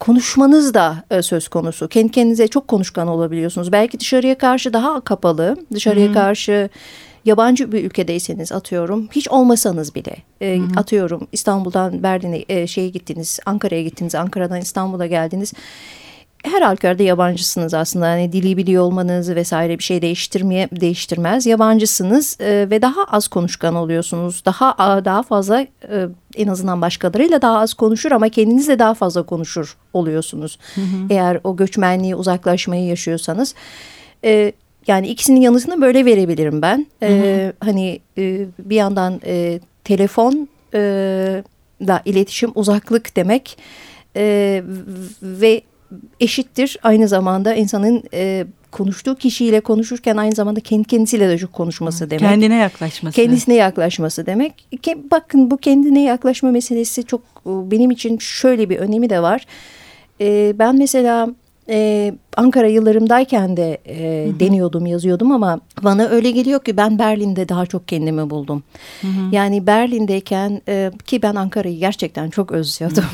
konuşmanız 0.00 0.74
da 0.74 1.04
e, 1.10 1.22
söz 1.22 1.48
konusu. 1.48 1.88
Kendi 1.88 2.10
kendinize 2.10 2.48
çok 2.48 2.68
konuşkan 2.68 3.08
olabiliyorsunuz. 3.08 3.72
Belki 3.72 4.00
dışarıya 4.00 4.38
karşı 4.38 4.72
daha 4.72 5.00
kapalı, 5.00 5.56
dışarıya 5.74 6.06
Hı 6.06 6.10
-hı. 6.10 6.14
karşı 6.14 6.68
yabancı 7.24 7.72
bir 7.72 7.84
ülkedeyseniz 7.84 8.52
atıyorum 8.52 9.08
hiç 9.12 9.28
olmasanız 9.28 9.94
bile 9.94 10.16
e, 10.42 10.60
atıyorum 10.76 11.28
İstanbul'dan 11.32 12.02
Berlin'e 12.02 12.44
e, 12.48 12.66
şeye 12.66 12.88
gittiniz 12.88 13.40
Ankara'ya 13.46 13.82
gittiniz 13.82 14.14
Ankara'dan 14.14 14.60
İstanbul'a 14.60 15.06
geldiniz 15.06 15.52
her 16.44 16.62
halükarda 16.62 17.02
yabancısınız 17.02 17.74
aslında. 17.74 18.06
Hani 18.06 18.32
dili 18.32 18.56
biliyor 18.56 18.82
olmanız 18.82 19.34
vesaire 19.34 19.78
bir 19.78 19.84
şey 19.84 20.02
değiştirmeye 20.02 20.68
değiştirmez. 20.80 21.46
Yabancısınız 21.46 22.36
e, 22.40 22.70
ve 22.70 22.82
daha 22.82 23.04
az 23.04 23.28
konuşkan 23.28 23.74
oluyorsunuz. 23.74 24.42
Daha 24.44 25.04
daha 25.04 25.22
fazla 25.22 25.60
e, 25.60 25.68
en 26.36 26.48
azından 26.48 26.82
başkalarıyla 26.82 27.42
daha 27.42 27.58
az 27.58 27.74
konuşur 27.74 28.12
ama 28.12 28.28
kendinizle 28.28 28.78
daha 28.78 28.94
fazla 28.94 29.22
konuşur 29.22 29.76
oluyorsunuz. 29.92 30.58
Hı 30.74 30.80
hı. 30.80 31.06
Eğer 31.10 31.40
o 31.44 31.56
göçmenliği 31.56 32.14
uzaklaşmayı 32.14 32.84
yaşıyorsanız. 32.84 33.54
E, 34.24 34.52
yani 34.86 35.08
ikisinin 35.08 35.40
yanısını 35.40 35.80
böyle 35.80 36.04
verebilirim 36.04 36.62
ben. 36.62 36.86
Hı 37.02 37.06
hı. 37.06 37.12
E, 37.12 37.52
hani 37.60 38.00
e, 38.18 38.46
bir 38.58 38.76
yandan 38.76 39.20
e, 39.26 39.60
telefon 39.84 40.48
e, 40.74 40.78
da 41.80 42.02
iletişim 42.04 42.52
uzaklık 42.54 43.16
demek. 43.16 43.58
E, 44.16 44.62
ve 45.22 45.62
eşittir 46.20 46.76
aynı 46.82 47.08
zamanda 47.08 47.54
insanın 47.54 48.02
e, 48.14 48.46
konuştuğu 48.70 49.14
kişiyle 49.14 49.60
konuşurken 49.60 50.16
aynı 50.16 50.34
zamanda 50.34 50.60
kendi 50.60 50.88
kendisiyle 50.88 51.28
de 51.28 51.38
çok 51.38 51.52
konuşması 51.52 52.10
demek. 52.10 52.20
Kendine 52.20 52.56
yaklaşması. 52.56 53.16
Kendisine 53.16 53.54
yaklaşması 53.54 54.26
demek. 54.26 54.68
Bakın 55.10 55.50
bu 55.50 55.56
kendine 55.56 56.02
yaklaşma 56.02 56.50
meselesi 56.50 57.04
çok 57.04 57.20
benim 57.46 57.90
için 57.90 58.18
şöyle 58.18 58.70
bir 58.70 58.76
önemi 58.76 59.10
de 59.10 59.22
var. 59.22 59.46
E, 60.20 60.58
ben 60.58 60.76
mesela 60.76 61.28
e, 61.68 62.14
Ankara 62.36 62.66
yıllarımdayken 62.66 63.56
de 63.56 63.78
e, 63.86 64.26
hı 64.26 64.30
hı. 64.30 64.40
deniyordum, 64.40 64.86
yazıyordum 64.86 65.32
ama 65.32 65.60
bana 65.82 66.08
öyle 66.08 66.30
geliyor 66.30 66.64
ki 66.64 66.76
ben 66.76 66.98
Berlin'de 66.98 67.48
daha 67.48 67.66
çok 67.66 67.88
kendimi 67.88 68.30
buldum. 68.30 68.62
Hı 69.00 69.06
hı. 69.06 69.34
Yani 69.34 69.66
Berlin'deyken 69.66 70.62
e, 70.68 70.90
ki 71.06 71.22
ben 71.22 71.34
Ankara'yı 71.34 71.78
gerçekten 71.78 72.30
çok 72.30 72.52
özlüyordum. 72.52 73.04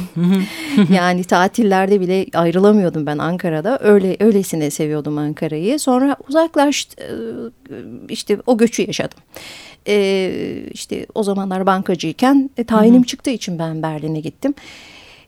yani 0.92 1.24
tatillerde 1.24 2.00
bile 2.00 2.26
ayrılamıyordum 2.34 3.06
ben 3.06 3.18
Ankara'da. 3.18 3.78
Öyle 3.82 4.16
öylesine 4.20 4.70
seviyordum 4.70 5.18
Ankara'yı. 5.18 5.78
Sonra 5.78 6.16
uzaklaştı 6.28 7.02
e, 7.02 7.74
işte 8.08 8.38
o 8.46 8.58
göçü 8.58 8.82
yaşadım. 8.82 9.18
E, 9.88 10.30
işte 10.72 11.06
o 11.14 11.22
zamanlar 11.22 11.66
bankacıyken 11.66 12.50
e, 12.56 12.64
tayinim 12.64 12.98
hı 12.98 13.02
hı. 13.02 13.06
çıktığı 13.06 13.30
için 13.30 13.58
ben 13.58 13.82
Berlin'e 13.82 14.20
gittim. 14.20 14.54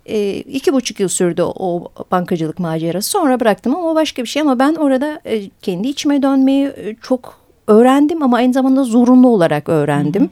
E, 0.08 0.36
iki 0.36 0.72
buçuk 0.72 1.00
yıl 1.00 1.08
sürdü 1.08 1.42
o 1.42 1.88
bankacılık 2.10 2.58
macerası. 2.58 3.10
Sonra 3.10 3.40
bıraktım 3.40 3.76
ama 3.76 3.90
o 3.90 3.94
başka 3.94 4.22
bir 4.22 4.28
şey. 4.28 4.42
Ama 4.42 4.58
ben 4.58 4.74
orada 4.74 5.20
e, 5.24 5.48
kendi 5.62 5.88
içime 5.88 6.22
dönmeyi 6.22 6.66
e, 6.66 6.96
çok 7.02 7.38
öğrendim 7.66 8.22
ama 8.22 8.36
aynı 8.36 8.52
zamanda 8.52 8.84
zorunlu 8.84 9.28
olarak 9.28 9.68
öğrendim. 9.68 10.22
Hı 10.22 10.26
hı. 10.26 10.30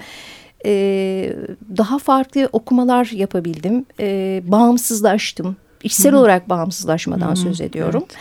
Ee, 0.67 1.37
daha 1.77 1.99
farklı 1.99 2.49
okumalar 2.53 3.07
yapabildim. 3.07 3.87
Ee, 4.01 4.43
bağımsızlaştım. 4.47 5.57
İçsel 5.83 6.13
Hı 6.13 6.17
-hı. 6.17 6.19
olarak 6.19 6.49
bağımsızlaşmadan 6.49 7.29
Hı 7.29 7.33
-hı. 7.33 7.37
söz 7.37 7.61
ediyorum. 7.61 8.05
Evet. 8.09 8.19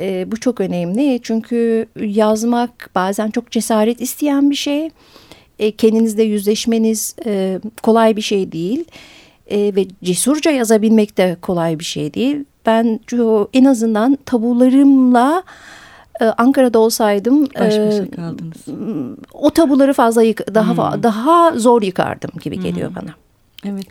Ee, 0.00 0.30
bu 0.32 0.40
çok 0.40 0.60
önemli 0.60 1.20
çünkü 1.22 1.86
yazmak 2.00 2.90
bazen 2.94 3.30
çok 3.30 3.50
cesaret 3.50 4.00
isteyen 4.00 4.50
bir 4.50 4.54
şey. 4.54 4.90
Ee, 5.58 5.70
kendinizle 5.70 6.22
yüzleşmeniz 6.22 7.16
e, 7.26 7.60
kolay 7.82 8.16
bir 8.16 8.22
şey 8.22 8.52
değil 8.52 8.84
e, 9.50 9.74
ve 9.76 9.86
cesurca 10.02 10.50
yazabilmek 10.50 11.16
de 11.16 11.36
kolay 11.42 11.78
bir 11.78 11.84
şey 11.84 12.14
değil. 12.14 12.44
Ben 12.66 13.00
en 13.52 13.64
azından 13.64 14.18
tabularımla 14.26 15.42
e, 16.20 16.24
Ankara'da 16.24 16.78
olsaydım 16.78 17.42
baş 17.44 17.78
başa 17.78 18.04
e. 18.04 18.46
O 19.32 19.50
tabuları 19.50 19.92
fazla 19.92 20.22
yık 20.22 20.54
daha 20.54 20.94
hmm. 20.94 21.02
daha 21.02 21.52
zor 21.58 21.82
yıkardım 21.82 22.30
gibi 22.42 22.60
geliyor 22.60 22.88
hmm. 22.88 22.96
bana. 22.96 23.10
Evet. 23.64 23.86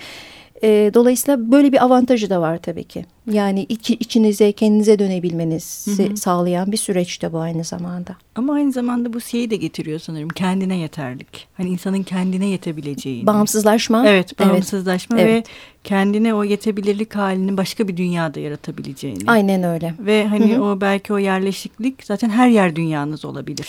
E, 0.64 0.92
dolayısıyla 0.94 1.52
böyle 1.52 1.72
bir 1.72 1.84
avantajı 1.84 2.30
da 2.30 2.42
var 2.42 2.58
tabii 2.58 2.84
ki. 2.84 3.06
Yani 3.32 3.66
içi, 3.70 3.94
içinize 3.94 4.52
kendinize 4.52 5.00
dönebilmenizi 5.00 6.08
hı 6.08 6.12
hı. 6.12 6.18
sağlayan 6.18 6.72
bir 6.72 6.78
süreç 6.78 7.22
de 7.22 7.34
bu 7.34 7.40
aynı 7.40 7.64
zamanda. 7.64 8.16
Ama 8.36 8.54
aynı 8.54 8.72
zamanda 8.72 9.14
bu 9.14 9.22
şeyi 9.22 9.50
de 9.50 9.56
getiriyor 9.56 10.00
sanırım 10.00 10.30
kendine 10.30 10.78
yeterlik. 10.78 11.48
Hani 11.54 11.70
insanın 11.70 12.04
kendine 12.04 12.46
yetebileceği. 12.46 13.26
Bağımsızlaşma. 13.26 14.08
Evet 14.08 14.40
bağımsızlaşma 14.40 15.20
evet. 15.20 15.48
ve 15.48 15.52
kendine 15.84 16.34
o 16.34 16.44
yetebilirlik 16.44 17.16
halini 17.16 17.58
başka 17.58 17.88
bir 17.88 17.98
dünyada 17.98 18.40
yaratabileceğini. 18.40 19.24
Aynen 19.28 19.64
öyle. 19.64 19.94
Ve 20.00 20.28
hani 20.28 20.54
hı 20.54 20.58
hı. 20.58 20.64
o 20.64 20.82
belki 20.82 21.14
o 21.14 21.18
yerleşiklik 21.18 22.04
zaten 22.04 22.30
her 22.30 22.48
yer 22.48 22.76
dünyanız 22.76 23.26
olabilir. 23.26 23.68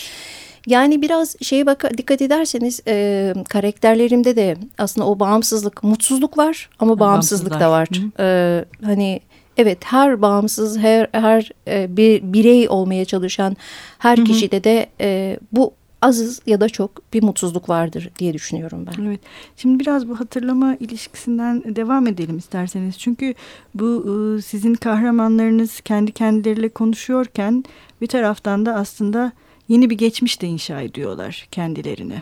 Yani 0.67 1.01
biraz 1.01 1.35
şeye 1.41 1.65
bak 1.65 1.97
dikkat 1.97 2.21
ederseniz 2.21 2.81
e, 2.87 3.33
karakterlerimde 3.49 4.35
de 4.35 4.57
aslında 4.77 5.07
o 5.07 5.19
bağımsızlık, 5.19 5.83
mutsuzluk 5.83 6.37
var 6.37 6.69
ama 6.79 6.99
bağımsızlık 6.99 7.59
da 7.59 7.71
var. 7.71 7.87
E, 8.19 8.65
hani 8.85 9.19
evet 9.57 9.77
her 9.83 10.21
bağımsız, 10.21 10.77
her 10.77 11.07
her 11.11 11.51
e, 11.67 11.97
bir 11.97 12.33
birey 12.33 12.69
olmaya 12.69 13.05
çalışan 13.05 13.57
her 13.99 14.17
Hı 14.17 14.21
-hı. 14.21 14.25
kişide 14.25 14.63
de 14.63 14.89
e, 15.01 15.39
bu 15.51 15.73
az 16.01 16.41
ya 16.45 16.61
da 16.61 16.69
çok 16.69 17.13
bir 17.13 17.23
mutsuzluk 17.23 17.69
vardır 17.69 18.09
diye 18.19 18.33
düşünüyorum 18.33 18.85
ben. 18.87 19.03
Evet. 19.03 19.19
Şimdi 19.57 19.79
biraz 19.79 20.09
bu 20.09 20.19
hatırlama 20.19 20.75
ilişkisinden 20.75 21.75
devam 21.75 22.07
edelim 22.07 22.37
isterseniz. 22.37 22.99
Çünkü 22.99 23.33
bu 23.75 24.05
sizin 24.45 24.73
kahramanlarınız 24.73 25.81
kendi 25.81 26.11
kendileriyle 26.11 26.69
konuşuyorken 26.69 27.63
bir 28.01 28.07
taraftan 28.07 28.65
da 28.65 28.75
aslında 28.75 29.31
yeni 29.67 29.89
bir 29.89 29.97
geçmiş 29.97 30.41
de 30.41 30.47
inşa 30.47 30.81
ediyorlar 30.81 31.47
kendilerine. 31.51 32.21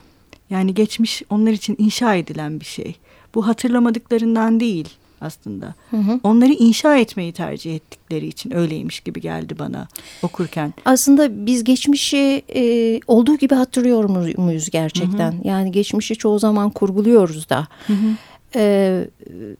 Yani 0.49 0.73
geçmiş 0.73 1.23
onlar 1.29 1.51
için 1.51 1.75
inşa 1.79 2.15
edilen 2.15 2.59
bir 2.59 2.65
şey. 2.65 2.95
Bu 3.35 3.47
hatırlamadıklarından 3.47 4.59
değil 4.59 4.89
aslında. 5.21 5.73
Hı 5.91 5.97
hı. 5.97 6.19
Onları 6.23 6.53
inşa 6.53 6.97
etmeyi 6.97 7.33
tercih 7.33 7.75
ettikleri 7.75 8.27
için 8.27 8.55
öyleymiş 8.55 8.99
gibi 8.99 9.21
geldi 9.21 9.59
bana 9.59 9.87
okurken. 10.23 10.73
Aslında 10.85 11.45
biz 11.45 11.63
geçmişi 11.63 12.41
e, 12.55 12.99
olduğu 13.07 13.37
gibi 13.37 13.55
hatırlıyor 13.55 14.03
muyuz 14.37 14.69
gerçekten? 14.69 15.31
Hı 15.31 15.37
hı. 15.37 15.47
Yani 15.47 15.71
geçmişi 15.71 16.15
çoğu 16.15 16.39
zaman 16.39 16.69
kurguluyoruz 16.69 17.49
da. 17.49 17.67
Hı 17.87 17.93
hı. 17.93 18.15
E, 18.55 19.07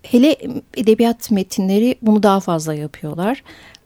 hele 0.04 0.38
edebiyat 0.78 1.32
metinleri 1.32 1.96
bunu 2.02 2.24
daha 2.24 2.40
fazla 2.40 2.74
yapıyorlar 2.74 3.44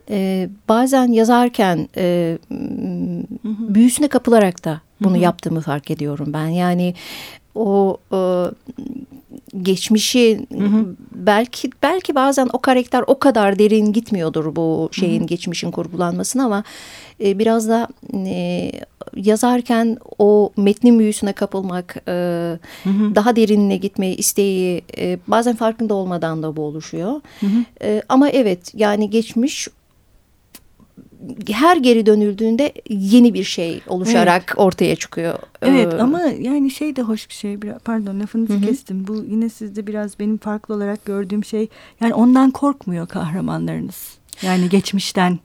e, 0.10 0.50
bazen 0.70 1.08
yazarken 1.08 1.90
e, 1.98 2.38
büyüsüne 3.46 4.08
kapılarak 4.08 4.66
da 4.66 4.82
bunu 5.02 5.14
hı 5.14 5.18
hı. 5.18 5.22
yaptığımı 5.22 5.62
fark 5.62 5.92
ediyorum 5.92 6.34
ben. 6.34 6.48
Yani 6.48 6.94
o 7.56 7.98
e, 8.14 8.20
geçmişi 9.62 10.48
hı 10.58 10.66
hı. 10.66 10.96
belki 11.12 11.70
belki 11.84 12.16
bazen 12.16 12.50
o 12.54 12.60
karakter 12.60 13.04
o 13.08 13.20
kadar 13.20 13.60
derin 13.60 13.94
gitmiyordur 13.94 14.56
bu 14.56 14.90
şeyin 14.92 15.20
hı 15.20 15.24
hı. 15.24 15.28
geçmişin 15.28 15.72
kurgulanmasına 15.72 16.46
ama 16.46 16.64
e, 17.24 17.40
biraz 17.40 17.70
da 17.70 17.88
e, 18.14 18.72
yazarken 19.16 19.98
o 20.18 20.52
metnin 20.58 21.00
büyüsüne 21.00 21.34
kapılmak 21.34 21.98
e, 22.08 22.12
hı 22.84 22.90
hı. 22.90 23.16
daha 23.16 23.36
derinine 23.36 23.78
gitme 23.78 24.08
isteği 24.10 24.82
e, 24.98 25.20
bazen 25.28 25.56
farkında 25.56 25.94
olmadan 25.94 26.44
da 26.44 26.56
bu 26.56 26.62
oluşuyor. 26.62 27.22
Hı 27.40 27.46
hı. 27.46 27.66
E, 27.82 28.02
ama 28.10 28.30
evet 28.30 28.72
yani 28.76 29.10
geçmiş 29.10 29.68
her 31.52 31.78
geri 31.78 32.06
dönüldüğünde 32.06 32.74
yeni 32.90 33.34
bir 33.34 33.44
şey 33.44 33.82
oluşarak 33.88 34.44
evet. 34.48 34.60
ortaya 34.60 34.96
çıkıyor. 34.96 35.40
Evet 35.62 35.94
ee, 35.94 35.98
ama 35.98 36.22
yani 36.22 36.72
şey 36.72 36.96
de 36.96 37.02
hoş 37.02 37.30
bir 37.30 37.34
şey. 37.34 37.58
Pardon 37.86 38.20
lafınızı 38.20 38.54
Hı 38.54 38.62
kestim. 38.62 39.08
Bu 39.08 39.16
yine 39.30 39.50
sizde 39.50 39.88
biraz 39.88 40.20
benim 40.20 40.38
farklı 40.38 40.76
olarak 40.76 41.06
gördüğüm 41.06 41.46
şey. 41.46 41.68
Yani 42.02 42.14
ondan 42.14 42.52
korkmuyor 42.52 43.08
kahramanlarınız. 43.08 44.18
Yani 44.42 44.70
geçmişten 44.70 45.40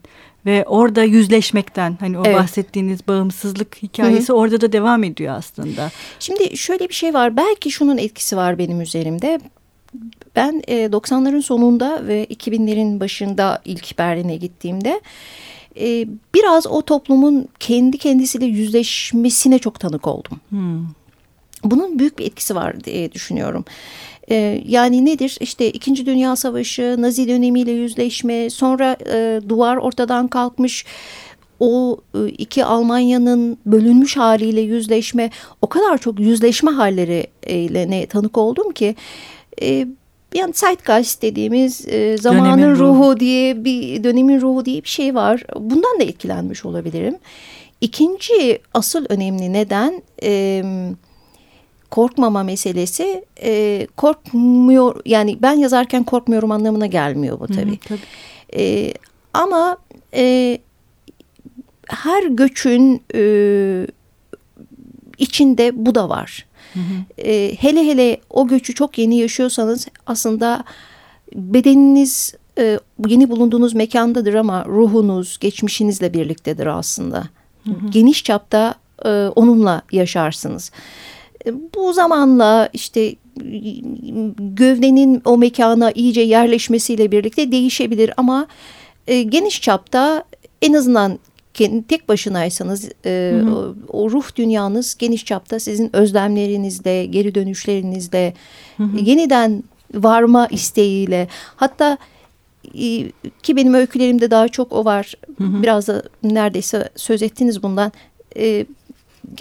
ve 0.45 0.65
orada 0.67 1.03
yüzleşmekten 1.03 1.97
hani 1.99 2.19
o 2.19 2.23
evet. 2.25 2.35
bahsettiğiniz 2.35 3.07
bağımsızlık 3.07 3.83
hikayesi 3.83 4.29
Hı 4.29 4.33
-hı. 4.33 4.35
orada 4.35 4.61
da 4.61 4.71
devam 4.71 5.03
ediyor 5.03 5.35
aslında. 5.35 5.91
Şimdi 6.19 6.57
şöyle 6.57 6.89
bir 6.89 6.93
şey 6.93 7.13
var. 7.13 7.37
Belki 7.37 7.71
şunun 7.71 7.97
etkisi 7.97 8.37
var 8.37 8.57
benim 8.57 8.81
üzerimde. 8.81 9.39
Ben 10.35 10.63
e, 10.67 10.85
90'ların 10.85 11.41
sonunda 11.41 12.07
ve 12.07 12.25
2000'lerin 12.25 12.99
başında 12.99 13.61
ilk 13.65 13.97
Berlin'e 13.97 14.35
gittiğimde 14.35 15.01
e, 15.79 16.07
biraz 16.35 16.67
o 16.67 16.81
toplumun 16.81 17.47
kendi 17.59 17.97
kendisiyle 17.97 18.45
yüzleşmesine 18.45 19.59
çok 19.59 19.79
tanık 19.79 20.07
oldum. 20.07 20.39
Hmm. 20.49 20.85
Bunun 21.63 21.99
büyük 21.99 22.19
bir 22.19 22.25
etkisi 22.25 22.55
var 22.55 22.83
diye 22.83 23.11
düşünüyorum. 23.11 23.65
Ee, 24.31 24.63
yani 24.67 25.05
nedir? 25.05 25.37
İşte 25.39 25.71
İkinci 25.71 26.05
Dünya 26.05 26.35
Savaşı, 26.35 26.95
Nazi 26.99 27.27
dönemiyle 27.27 27.71
yüzleşme, 27.71 28.49
sonra 28.49 28.97
e, 29.13 29.41
duvar 29.49 29.77
ortadan 29.77 30.27
kalkmış. 30.27 30.85
o 31.59 31.97
e, 32.15 32.27
iki 32.27 32.65
Almanya'nın 32.65 33.57
bölünmüş 33.65 34.17
haliyle 34.17 34.61
yüzleşme 34.61 35.29
o 35.61 35.67
kadar 35.67 35.97
çok 35.97 36.19
yüzleşme 36.19 36.71
halleri 36.71 37.27
ne 37.89 38.05
tanık 38.05 38.37
oldum 38.37 38.71
ki 38.71 38.95
e, 39.61 39.87
yani 40.33 40.53
Zeitgeist 40.53 41.21
dediğimiz 41.21 41.87
e, 41.87 42.17
zamanın 42.17 42.57
dönemin 42.57 42.75
ruhu. 42.75 42.83
ruhu 42.83 43.19
diye 43.19 43.65
bir 43.65 44.03
dönemin 44.03 44.41
ruhu 44.41 44.65
diye 44.65 44.83
bir 44.83 44.89
şey 44.89 45.15
var. 45.15 45.43
Bundan 45.55 45.99
da 45.99 46.03
etkilenmiş 46.03 46.65
olabilirim. 46.65 47.15
İkinci 47.81 48.59
asıl 48.73 49.05
önemli 49.09 49.53
neden 49.53 50.01
e, 50.23 50.63
korkmama 51.91 52.43
meselesi 52.43 53.25
e, 53.41 53.87
korkmuyor 53.97 55.01
yani 55.05 55.37
ben 55.41 55.53
yazarken 55.53 56.03
korkmuyorum 56.03 56.51
anlamına 56.51 56.85
gelmiyor 56.85 57.39
bu 57.39 57.47
tabii. 57.47 57.65
Hı 57.65 57.71
hı, 57.71 57.77
tabii. 57.87 57.99
E, 58.63 58.93
ama 59.33 59.77
e, 60.13 60.57
her 61.87 62.23
göçün 62.23 63.01
e, 63.15 63.21
içinde 65.23 65.85
bu 65.85 65.95
da 65.95 66.09
var. 66.09 66.45
Hı 66.73 66.79
hı. 66.79 67.21
E, 67.27 67.55
hele 67.55 67.87
hele 67.87 68.17
o 68.29 68.47
göçü 68.47 68.75
çok 68.75 68.97
yeni 68.97 69.17
yaşıyorsanız 69.17 69.87
aslında 70.07 70.63
bedeniniz 71.35 72.33
e, 72.57 72.79
yeni 73.07 73.29
bulunduğunuz 73.29 73.73
mekandadır 73.73 74.33
ama 74.33 74.65
ruhunuz 74.65 75.37
geçmişinizle 75.39 76.13
birliktedir 76.13 76.65
aslında. 76.65 77.23
Hı 77.63 77.69
hı. 77.69 77.87
Geniş 77.91 78.23
çapta 78.23 78.75
e, 79.05 79.09
onunla 79.35 79.81
yaşarsınız. 79.91 80.71
E, 81.45 81.53
bu 81.75 81.93
zamanla 81.93 82.69
işte 82.73 83.15
gövdenin 84.37 85.21
o 85.25 85.37
mekana 85.37 85.91
iyice 85.91 86.21
yerleşmesiyle 86.21 87.11
birlikte 87.11 87.51
değişebilir 87.51 88.11
ama 88.17 88.47
e, 89.07 89.23
geniş 89.23 89.61
çapta 89.61 90.23
en 90.61 90.73
azından 90.73 91.19
kendi 91.53 91.87
tek 91.87 92.09
başınaysanız 92.09 92.89
e, 93.05 93.41
O, 93.51 93.75
o 93.87 94.11
ruh 94.11 94.35
dünyanız 94.35 94.95
geniş 94.95 95.25
çapta 95.25 95.59
sizin 95.59 95.95
özlemlerinizle, 95.95 97.05
geri 97.05 97.35
dönüşlerinizle, 97.35 98.33
hı 98.77 98.83
hı. 98.83 98.97
yeniden 98.97 99.63
varma 99.93 100.47
isteğiyle 100.47 101.27
hatta 101.55 101.97
e, 102.79 103.11
ki 103.43 103.55
benim 103.55 103.73
öykülerimde 103.73 104.31
daha 104.31 104.47
çok 104.47 104.73
o 104.73 104.85
var. 104.85 105.13
Hı 105.37 105.43
hı. 105.43 105.63
Biraz 105.63 105.87
da 105.87 106.03
neredeyse 106.23 106.89
söz 106.95 107.21
ettiniz 107.21 107.63
bundan. 107.63 107.91
E, 108.37 108.65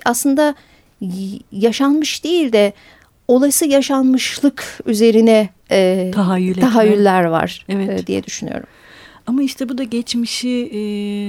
aslında 0.05 0.55
yaşanmış 1.53 2.25
değil 2.25 2.53
de 2.53 2.73
olası 3.29 3.67
yaşanmışlık 3.67 4.81
üzerine 4.87 5.49
e, 5.71 6.11
Tahayyül 6.15 6.61
tahayyüller 6.61 7.25
var 7.25 7.67
evet. 7.69 8.01
e, 8.03 8.07
diye 8.07 8.25
düşünüyorum. 8.25 8.67
Ama 9.27 9.43
işte 9.43 9.69
bu 9.69 9.79
da 9.79 9.85
geçmişi 9.85 10.71
e, 10.73 10.81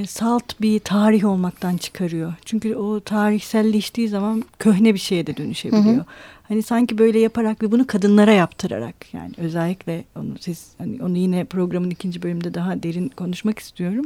salt 0.06 0.62
bir 0.62 0.80
tarih 0.80 1.26
olmaktan 1.26 1.78
çıkarıyor. 1.78 2.34
Çünkü 2.46 2.76
o 2.76 3.00
tarihselleştiği 3.00 4.08
zaman 4.08 4.44
köhne 4.60 4.94
bir 4.94 5.00
şeye 5.00 5.28
de 5.28 5.38
dönüşebiliyor. 5.38 5.96
Hı 5.96 6.00
hı. 6.00 6.06
Hani 6.48 6.64
sanki 6.64 6.98
böyle 6.98 7.20
yaparak 7.20 7.64
ve 7.64 7.72
bunu 7.72 7.88
kadınlara 7.88 8.32
yaptırarak 8.32 9.14
yani 9.14 9.32
özellikle 9.38 10.04
onu 10.16 10.30
siz 10.40 10.68
hani 10.78 11.04
onu 11.04 11.18
yine 11.18 11.46
programın 11.46 11.90
ikinci 11.90 12.24
bölümünde 12.24 12.54
daha 12.54 12.84
derin 12.84 13.10
konuşmak 13.10 13.60
istiyorum. 13.60 14.06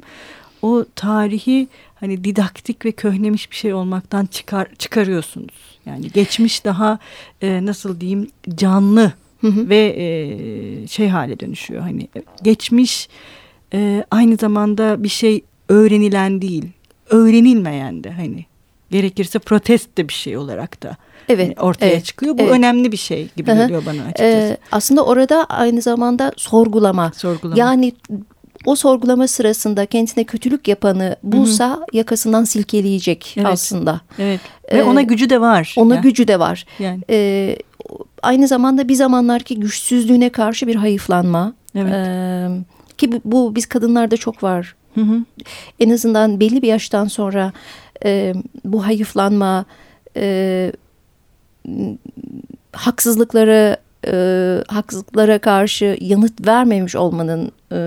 O 0.61 0.85
tarihi 0.95 1.67
hani 1.95 2.23
didaktik 2.23 2.85
ve 2.85 2.91
köhnemiş 2.91 3.51
bir 3.51 3.55
şey 3.55 3.73
olmaktan 3.73 4.25
çıkar 4.25 4.67
çıkarıyorsunuz. 4.79 5.79
Yani 5.85 6.11
geçmiş 6.11 6.65
daha 6.65 6.99
e, 7.41 7.65
nasıl 7.65 7.99
diyeyim 7.99 8.29
canlı 8.55 9.13
hı 9.41 9.47
hı. 9.47 9.69
ve 9.69 9.95
e, 9.97 10.87
şey 10.87 11.07
hale 11.07 11.39
dönüşüyor. 11.39 11.81
Hani 11.81 12.07
geçmiş 12.43 13.09
e, 13.73 14.03
aynı 14.11 14.35
zamanda 14.35 15.03
bir 15.03 15.09
şey 15.09 15.41
öğrenilen 15.69 16.41
değil, 16.41 16.65
öğrenilmeyen 17.09 18.03
de 18.03 18.11
hani 18.11 18.45
gerekirse 18.91 19.39
protest 19.39 19.97
de 19.97 20.07
bir 20.07 20.13
şey 20.13 20.37
olarak 20.37 20.83
da 20.83 20.97
evet, 21.29 21.47
hani 21.47 21.67
ortaya 21.67 21.91
evet, 21.91 22.05
çıkıyor. 22.05 22.37
Bu 22.37 22.41
evet. 22.41 22.51
önemli 22.51 22.91
bir 22.91 22.97
şey 22.97 23.27
gibi 23.35 23.51
Hı-hı. 23.51 23.61
geliyor 23.61 23.85
bana 23.85 24.01
açıkçası. 24.01 24.53
Ee, 24.53 24.57
aslında 24.71 25.05
orada 25.05 25.45
aynı 25.45 25.81
zamanda 25.81 26.31
sorgulama. 26.37 27.11
sorgulama. 27.15 27.59
Yani 27.59 27.93
o 28.65 28.75
sorgulama 28.75 29.27
sırasında 29.27 29.85
kendisine 29.85 30.23
kötülük 30.23 30.67
yapanı 30.67 31.15
bulsa 31.23 31.69
Hı-hı. 31.69 31.85
yakasından 31.93 32.43
silkeleyecek 32.43 33.33
evet. 33.37 33.47
aslında. 33.47 34.01
Evet. 34.19 34.41
Ve 34.73 34.77
ee, 34.77 34.83
ona 34.83 35.01
gücü 35.01 35.29
de 35.29 35.41
var. 35.41 35.75
Ona 35.77 35.95
yani. 35.95 36.03
gücü 36.03 36.27
de 36.27 36.39
var. 36.39 36.65
Yani. 36.79 37.01
Ee, 37.09 37.57
aynı 38.23 38.47
zamanda 38.47 38.87
bir 38.87 38.95
zamanlarki 38.95 39.59
güçsüzlüğüne 39.59 40.29
karşı 40.29 40.67
bir 40.67 40.75
hayıflanma. 40.75 41.53
Evet. 41.75 41.93
Ee, 41.93 42.47
ki 42.97 43.21
bu, 43.25 43.55
biz 43.55 43.65
kadınlarda 43.65 44.17
çok 44.17 44.43
var. 44.43 44.75
Hı 44.95 45.01
hı. 45.01 45.19
En 45.79 45.89
azından 45.89 46.39
belli 46.39 46.61
bir 46.61 46.67
yaştan 46.67 47.07
sonra 47.07 47.51
e, 48.05 48.33
bu 48.65 48.85
hayıflanma, 48.85 49.65
e, 50.15 50.71
haksızlıkları 52.71 53.77
e, 54.07 54.13
haksızlıklara 54.67 55.39
karşı 55.39 55.97
yanıt 56.01 56.47
vermemiş 56.47 56.95
olmanın 56.95 57.51
e, 57.71 57.79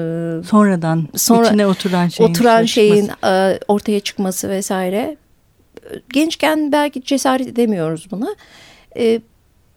sonradan 0.45 1.09
sonra, 1.17 1.47
içine 1.47 1.67
oturan 1.67 2.09
şeyin, 2.09 2.31
oturan 2.31 2.65
şeyin 2.65 3.11
e, 3.25 3.59
ortaya 3.69 4.01
çıkması 4.01 4.49
vesaire. 4.49 5.17
Gençken 6.13 6.73
belki 6.73 7.03
cesaret 7.03 7.49
edemiyoruz 7.49 8.09
buna. 8.11 8.35
E, 8.97 9.21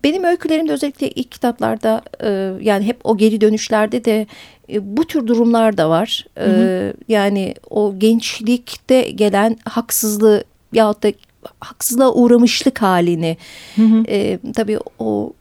benim 0.04 0.24
öykülerimde 0.24 0.72
özellikle 0.72 1.10
ilk 1.10 1.32
kitaplarda 1.32 2.02
e, 2.24 2.52
yani 2.62 2.86
hep 2.86 3.00
o 3.04 3.17
geri 3.17 3.41
dönüşlerde 3.41 4.06
de 4.06 4.28
e, 4.69 4.97
bu 4.97 5.08
tür 5.08 5.28
durumlar 5.28 5.78
da 5.78 5.89
var. 5.89 6.26
Hı 6.38 6.43
hı. 6.43 6.49
E, 6.49 6.93
yani 7.08 7.56
o 7.69 7.93
gençlikte 7.97 9.02
gelen 9.02 9.58
haksızlığı 9.65 10.43
yahut 10.73 11.04
da 11.04 11.12
haksızlığa 11.60 12.13
uğramışlık 12.13 12.82
halini 12.82 13.38
hı 13.76 13.82
hı. 13.82 14.04
E, 14.08 14.39
tabii 14.56 14.80
o 14.99 15.34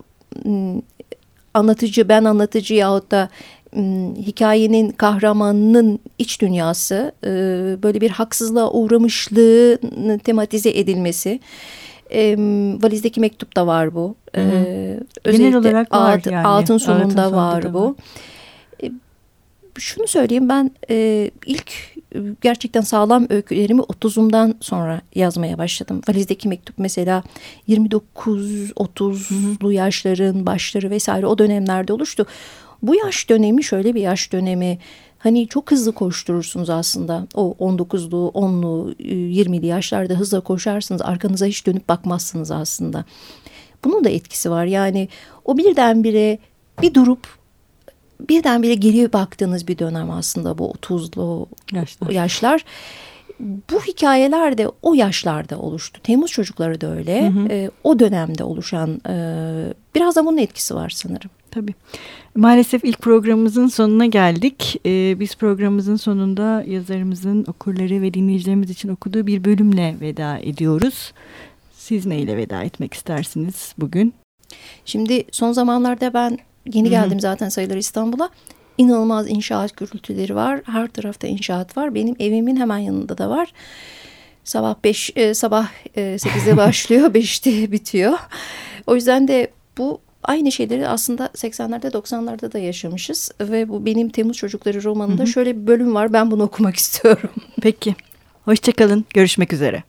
anlatıcı 1.54 2.08
ben 2.08 2.24
anlatıcı 2.24 2.74
yahut 2.74 3.10
da 3.10 3.28
hikayenin 4.16 4.90
kahramanının 4.90 5.98
iç 6.18 6.40
dünyası 6.40 7.12
e, 7.24 7.28
böyle 7.82 8.00
bir 8.00 8.10
haksızlığa 8.10 8.70
uğramışlığı 8.70 9.78
tematize 10.24 10.70
edilmesi 10.70 11.40
e, 12.10 12.36
valizdeki 12.82 13.20
mektupta 13.20 13.66
var 13.66 13.94
bu. 13.94 14.14
E, 14.36 14.42
Genel 15.24 15.54
olarak 15.54 15.92
var 15.92 16.12
Ağıt, 16.12 16.26
yani. 16.26 16.46
Ağıtın 16.46 16.78
sonunda, 16.78 17.02
sonunda 17.02 17.32
var 17.32 17.74
bu. 17.74 17.84
Var 17.84 17.94
şunu 19.78 20.06
söyleyeyim 20.06 20.48
ben 20.48 20.70
e, 20.90 21.30
ilk 21.46 21.72
e, 22.14 22.18
gerçekten 22.40 22.80
sağlam 22.80 23.26
öykülerimi 23.30 23.80
30'umdan 23.80 24.54
sonra 24.60 25.00
yazmaya 25.14 25.58
başladım. 25.58 26.00
Valizdeki 26.08 26.48
mektup 26.48 26.78
mesela 26.78 27.22
29-30'lu 27.68 29.72
yaşların 29.72 30.46
başları 30.46 30.90
vesaire 30.90 31.26
o 31.26 31.38
dönemlerde 31.38 31.92
oluştu. 31.92 32.26
Bu 32.82 32.94
yaş 32.94 33.28
dönemi 33.28 33.64
şöyle 33.64 33.94
bir 33.94 34.00
yaş 34.00 34.32
dönemi. 34.32 34.78
Hani 35.18 35.48
çok 35.48 35.70
hızlı 35.70 35.92
koşturursunuz 35.92 36.70
aslında. 36.70 37.26
O 37.34 37.56
19'lu, 37.60 38.30
10'lu, 38.34 38.94
20'li 38.98 39.66
yaşlarda 39.66 40.14
hızla 40.14 40.40
koşarsınız. 40.40 41.02
Arkanıza 41.02 41.46
hiç 41.46 41.66
dönüp 41.66 41.88
bakmazsınız 41.88 42.50
aslında. 42.50 43.04
Bunun 43.84 44.04
da 44.04 44.08
etkisi 44.08 44.50
var. 44.50 44.64
Yani 44.64 45.08
o 45.44 45.58
birdenbire 45.58 46.38
bir 46.82 46.94
durup 46.94 47.41
birdenbire 48.28 48.74
geriye 48.74 49.12
baktığınız 49.12 49.68
bir 49.68 49.78
dönem 49.78 50.10
aslında 50.10 50.58
bu 50.58 50.72
30'lu 50.82 51.46
yaşlar. 51.72 52.10
yaşlar. 52.10 52.64
Bu 53.40 53.80
hikayeler 53.80 54.58
de 54.58 54.68
o 54.82 54.94
yaşlarda 54.94 55.58
oluştu. 55.58 56.00
Temmuz 56.02 56.30
çocukları 56.30 56.80
da 56.80 56.94
öyle. 56.96 57.26
Hı 57.26 57.40
hı. 57.40 57.48
E, 57.48 57.70
o 57.84 57.98
dönemde 57.98 58.44
oluşan 58.44 59.00
e, 59.08 59.14
biraz 59.94 60.16
da 60.16 60.26
bunun 60.26 60.38
etkisi 60.38 60.74
var 60.74 60.90
sanırım. 60.90 61.30
Tabii. 61.50 61.74
Maalesef 62.34 62.84
ilk 62.84 62.98
programımızın 62.98 63.66
sonuna 63.66 64.06
geldik. 64.06 64.80
Ee, 64.86 65.20
biz 65.20 65.36
programımızın 65.36 65.96
sonunda 65.96 66.64
yazarımızın 66.66 67.44
okurları 67.48 68.02
ve 68.02 68.14
dinleyicilerimiz 68.14 68.70
için 68.70 68.88
okuduğu 68.88 69.26
bir 69.26 69.44
bölümle 69.44 69.96
veda 70.00 70.38
ediyoruz. 70.38 71.12
Siz 71.72 72.06
neyle 72.06 72.36
veda 72.36 72.62
etmek 72.62 72.94
istersiniz 72.94 73.74
bugün? 73.78 74.14
Şimdi 74.84 75.24
son 75.32 75.52
zamanlarda 75.52 76.14
ben 76.14 76.38
Yeni 76.72 76.90
geldim 76.90 77.12
Hı 77.12 77.16
-hı. 77.16 77.20
zaten 77.20 77.48
sayılır 77.48 77.76
İstanbul'a. 77.76 78.30
İnanılmaz 78.78 79.30
inşaat 79.30 79.76
gürültüleri 79.76 80.34
var. 80.34 80.60
Her 80.64 80.88
tarafta 80.88 81.26
inşaat 81.26 81.76
var. 81.76 81.94
Benim 81.94 82.16
evimin 82.18 82.56
hemen 82.56 82.78
yanında 82.78 83.18
da 83.18 83.30
var. 83.30 83.52
Sabah 84.44 84.74
5 84.84 85.12
e, 85.16 85.34
sabah 85.34 85.68
e, 85.96 86.00
8'de 86.00 86.56
başlıyor, 86.56 87.14
5'te 87.14 87.72
bitiyor. 87.72 88.18
O 88.86 88.94
yüzden 88.94 89.28
de 89.28 89.50
bu 89.78 90.00
aynı 90.22 90.52
şeyleri 90.52 90.88
aslında 90.88 91.26
80'lerde 91.26 91.86
90'larda 91.86 92.52
da 92.52 92.58
yaşamışız 92.58 93.30
ve 93.40 93.68
bu 93.68 93.86
benim 93.86 94.08
Temmuz 94.08 94.36
Çocukları 94.36 94.84
romanında 94.84 95.22
Hı 95.22 95.26
-hı. 95.26 95.32
şöyle 95.32 95.56
bir 95.56 95.66
bölüm 95.66 95.94
var. 95.94 96.12
Ben 96.12 96.30
bunu 96.30 96.42
okumak 96.42 96.76
istiyorum. 96.84 97.30
Peki. 97.62 97.94
Hoşçakalın. 98.44 99.04
Görüşmek 99.14 99.52
üzere. 99.52 99.82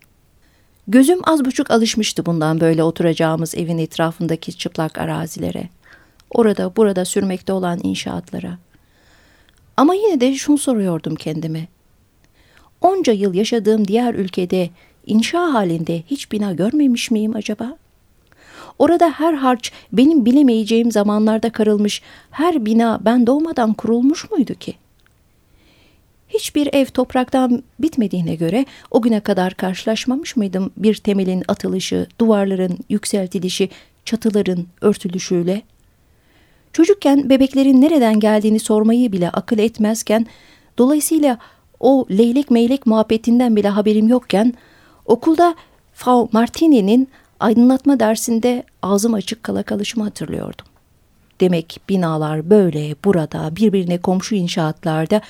Gözüm 0.87 1.19
az 1.23 1.45
buçuk 1.45 1.71
alışmıştı 1.71 2.25
bundan 2.25 2.59
böyle 2.59 2.83
oturacağımız 2.83 3.55
evin 3.55 3.77
etrafındaki 3.77 4.57
çıplak 4.57 4.97
arazilere 4.97 5.69
orada 6.33 6.75
burada 6.75 7.05
sürmekte 7.05 7.53
olan 7.53 7.79
inşaatlara. 7.83 8.57
Ama 9.77 9.93
yine 9.93 10.21
de 10.21 10.35
şunu 10.35 10.57
soruyordum 10.57 11.15
kendime. 11.15 11.67
onca 12.81 13.13
yıl 13.13 13.33
yaşadığım 13.33 13.87
diğer 13.87 14.13
ülkede 14.13 14.69
inşa 15.05 15.53
halinde 15.53 16.03
hiç 16.07 16.31
bina 16.31 16.53
görmemiş 16.53 17.11
miyim 17.11 17.35
acaba? 17.35 17.77
Orada 18.79 19.11
her 19.11 19.33
harç 19.33 19.71
benim 19.91 20.25
bilemeyeceğim 20.25 20.91
zamanlarda 20.91 21.49
karılmış, 21.51 22.01
her 22.31 22.65
bina 22.65 22.99
ben 23.01 23.27
doğmadan 23.27 23.73
kurulmuş 23.73 24.31
muydu 24.31 24.53
ki? 24.53 24.73
Hiçbir 26.29 26.69
ev 26.73 26.85
topraktan 26.85 27.63
bitmediğine 27.79 28.35
göre 28.35 28.65
o 28.91 29.01
güne 29.01 29.19
kadar 29.19 29.53
karşılaşmamış 29.53 30.35
mıydım 30.35 30.71
bir 30.77 30.95
temelin 30.95 31.43
atılışı, 31.47 32.07
duvarların 32.19 32.77
yükseltilişi, 32.89 33.69
çatıların 34.05 34.65
örtülüşüyle? 34.81 35.61
Çocukken 36.73 37.29
bebeklerin 37.29 37.81
nereden 37.81 38.19
geldiğini 38.19 38.59
sormayı 38.59 39.11
bile 39.11 39.29
akıl 39.29 39.59
etmezken, 39.59 40.25
dolayısıyla 40.77 41.37
o 41.79 42.05
leylek 42.11 42.51
meylek 42.51 42.85
muhabbetinden 42.85 43.55
bile 43.55 43.67
haberim 43.67 44.07
yokken, 44.07 44.53
okulda 45.05 45.55
Frau 45.93 46.29
Martini'nin 46.31 47.07
aydınlatma 47.39 47.99
dersinde 47.99 48.63
ağzım 48.81 49.13
açık 49.13 49.43
kala 49.43 49.63
kalışımı 49.63 50.03
hatırlıyordum. 50.03 50.65
Demek 51.41 51.79
binalar 51.89 52.49
böyle 52.49 52.95
burada 53.03 53.55
birbirine 53.55 53.97
komşu 53.97 54.35
inşaatlarda 54.35 55.21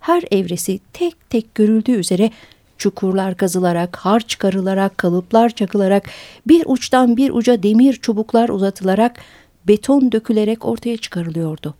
her 0.00 0.22
evresi 0.30 0.80
tek 0.92 1.30
tek 1.30 1.54
görüldüğü 1.54 1.92
üzere 1.92 2.30
çukurlar 2.78 3.36
kazılarak, 3.36 3.96
harç 3.96 4.28
çıkarılarak, 4.28 4.98
kalıplar 4.98 5.50
çakılarak, 5.50 6.10
bir 6.46 6.62
uçtan 6.66 7.16
bir 7.16 7.30
uca 7.30 7.62
demir 7.62 7.94
çubuklar 7.94 8.48
uzatılarak, 8.48 9.20
beton 9.68 10.12
dökülerek 10.12 10.64
ortaya 10.64 10.96
çıkarılıyordu. 10.96 11.74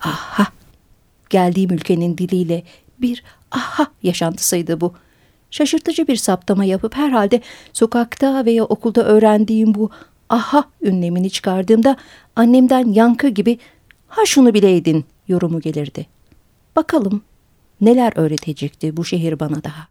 Aha! 0.00 0.46
Geldiğim 1.30 1.70
ülkenin 1.70 2.18
diliyle 2.18 2.62
bir 2.98 3.24
aha 3.50 3.86
yaşantısıydı 4.02 4.80
bu. 4.80 4.94
Şaşırtıcı 5.50 6.08
bir 6.08 6.16
saptama 6.16 6.64
yapıp 6.64 6.96
herhalde 6.96 7.40
sokakta 7.72 8.44
veya 8.44 8.64
okulda 8.64 9.04
öğrendiğim 9.04 9.74
bu 9.74 9.90
aha 10.28 10.64
ünlemini 10.82 11.30
çıkardığımda 11.30 11.96
annemden 12.36 12.92
yankı 12.92 13.28
gibi 13.28 13.58
ha 14.08 14.26
şunu 14.26 14.54
bileydin 14.54 15.04
yorumu 15.28 15.60
gelirdi. 15.60 16.06
Bakalım 16.76 17.22
neler 17.80 18.12
öğretecekti 18.16 18.96
bu 18.96 19.04
şehir 19.04 19.40
bana 19.40 19.64
daha. 19.64 19.88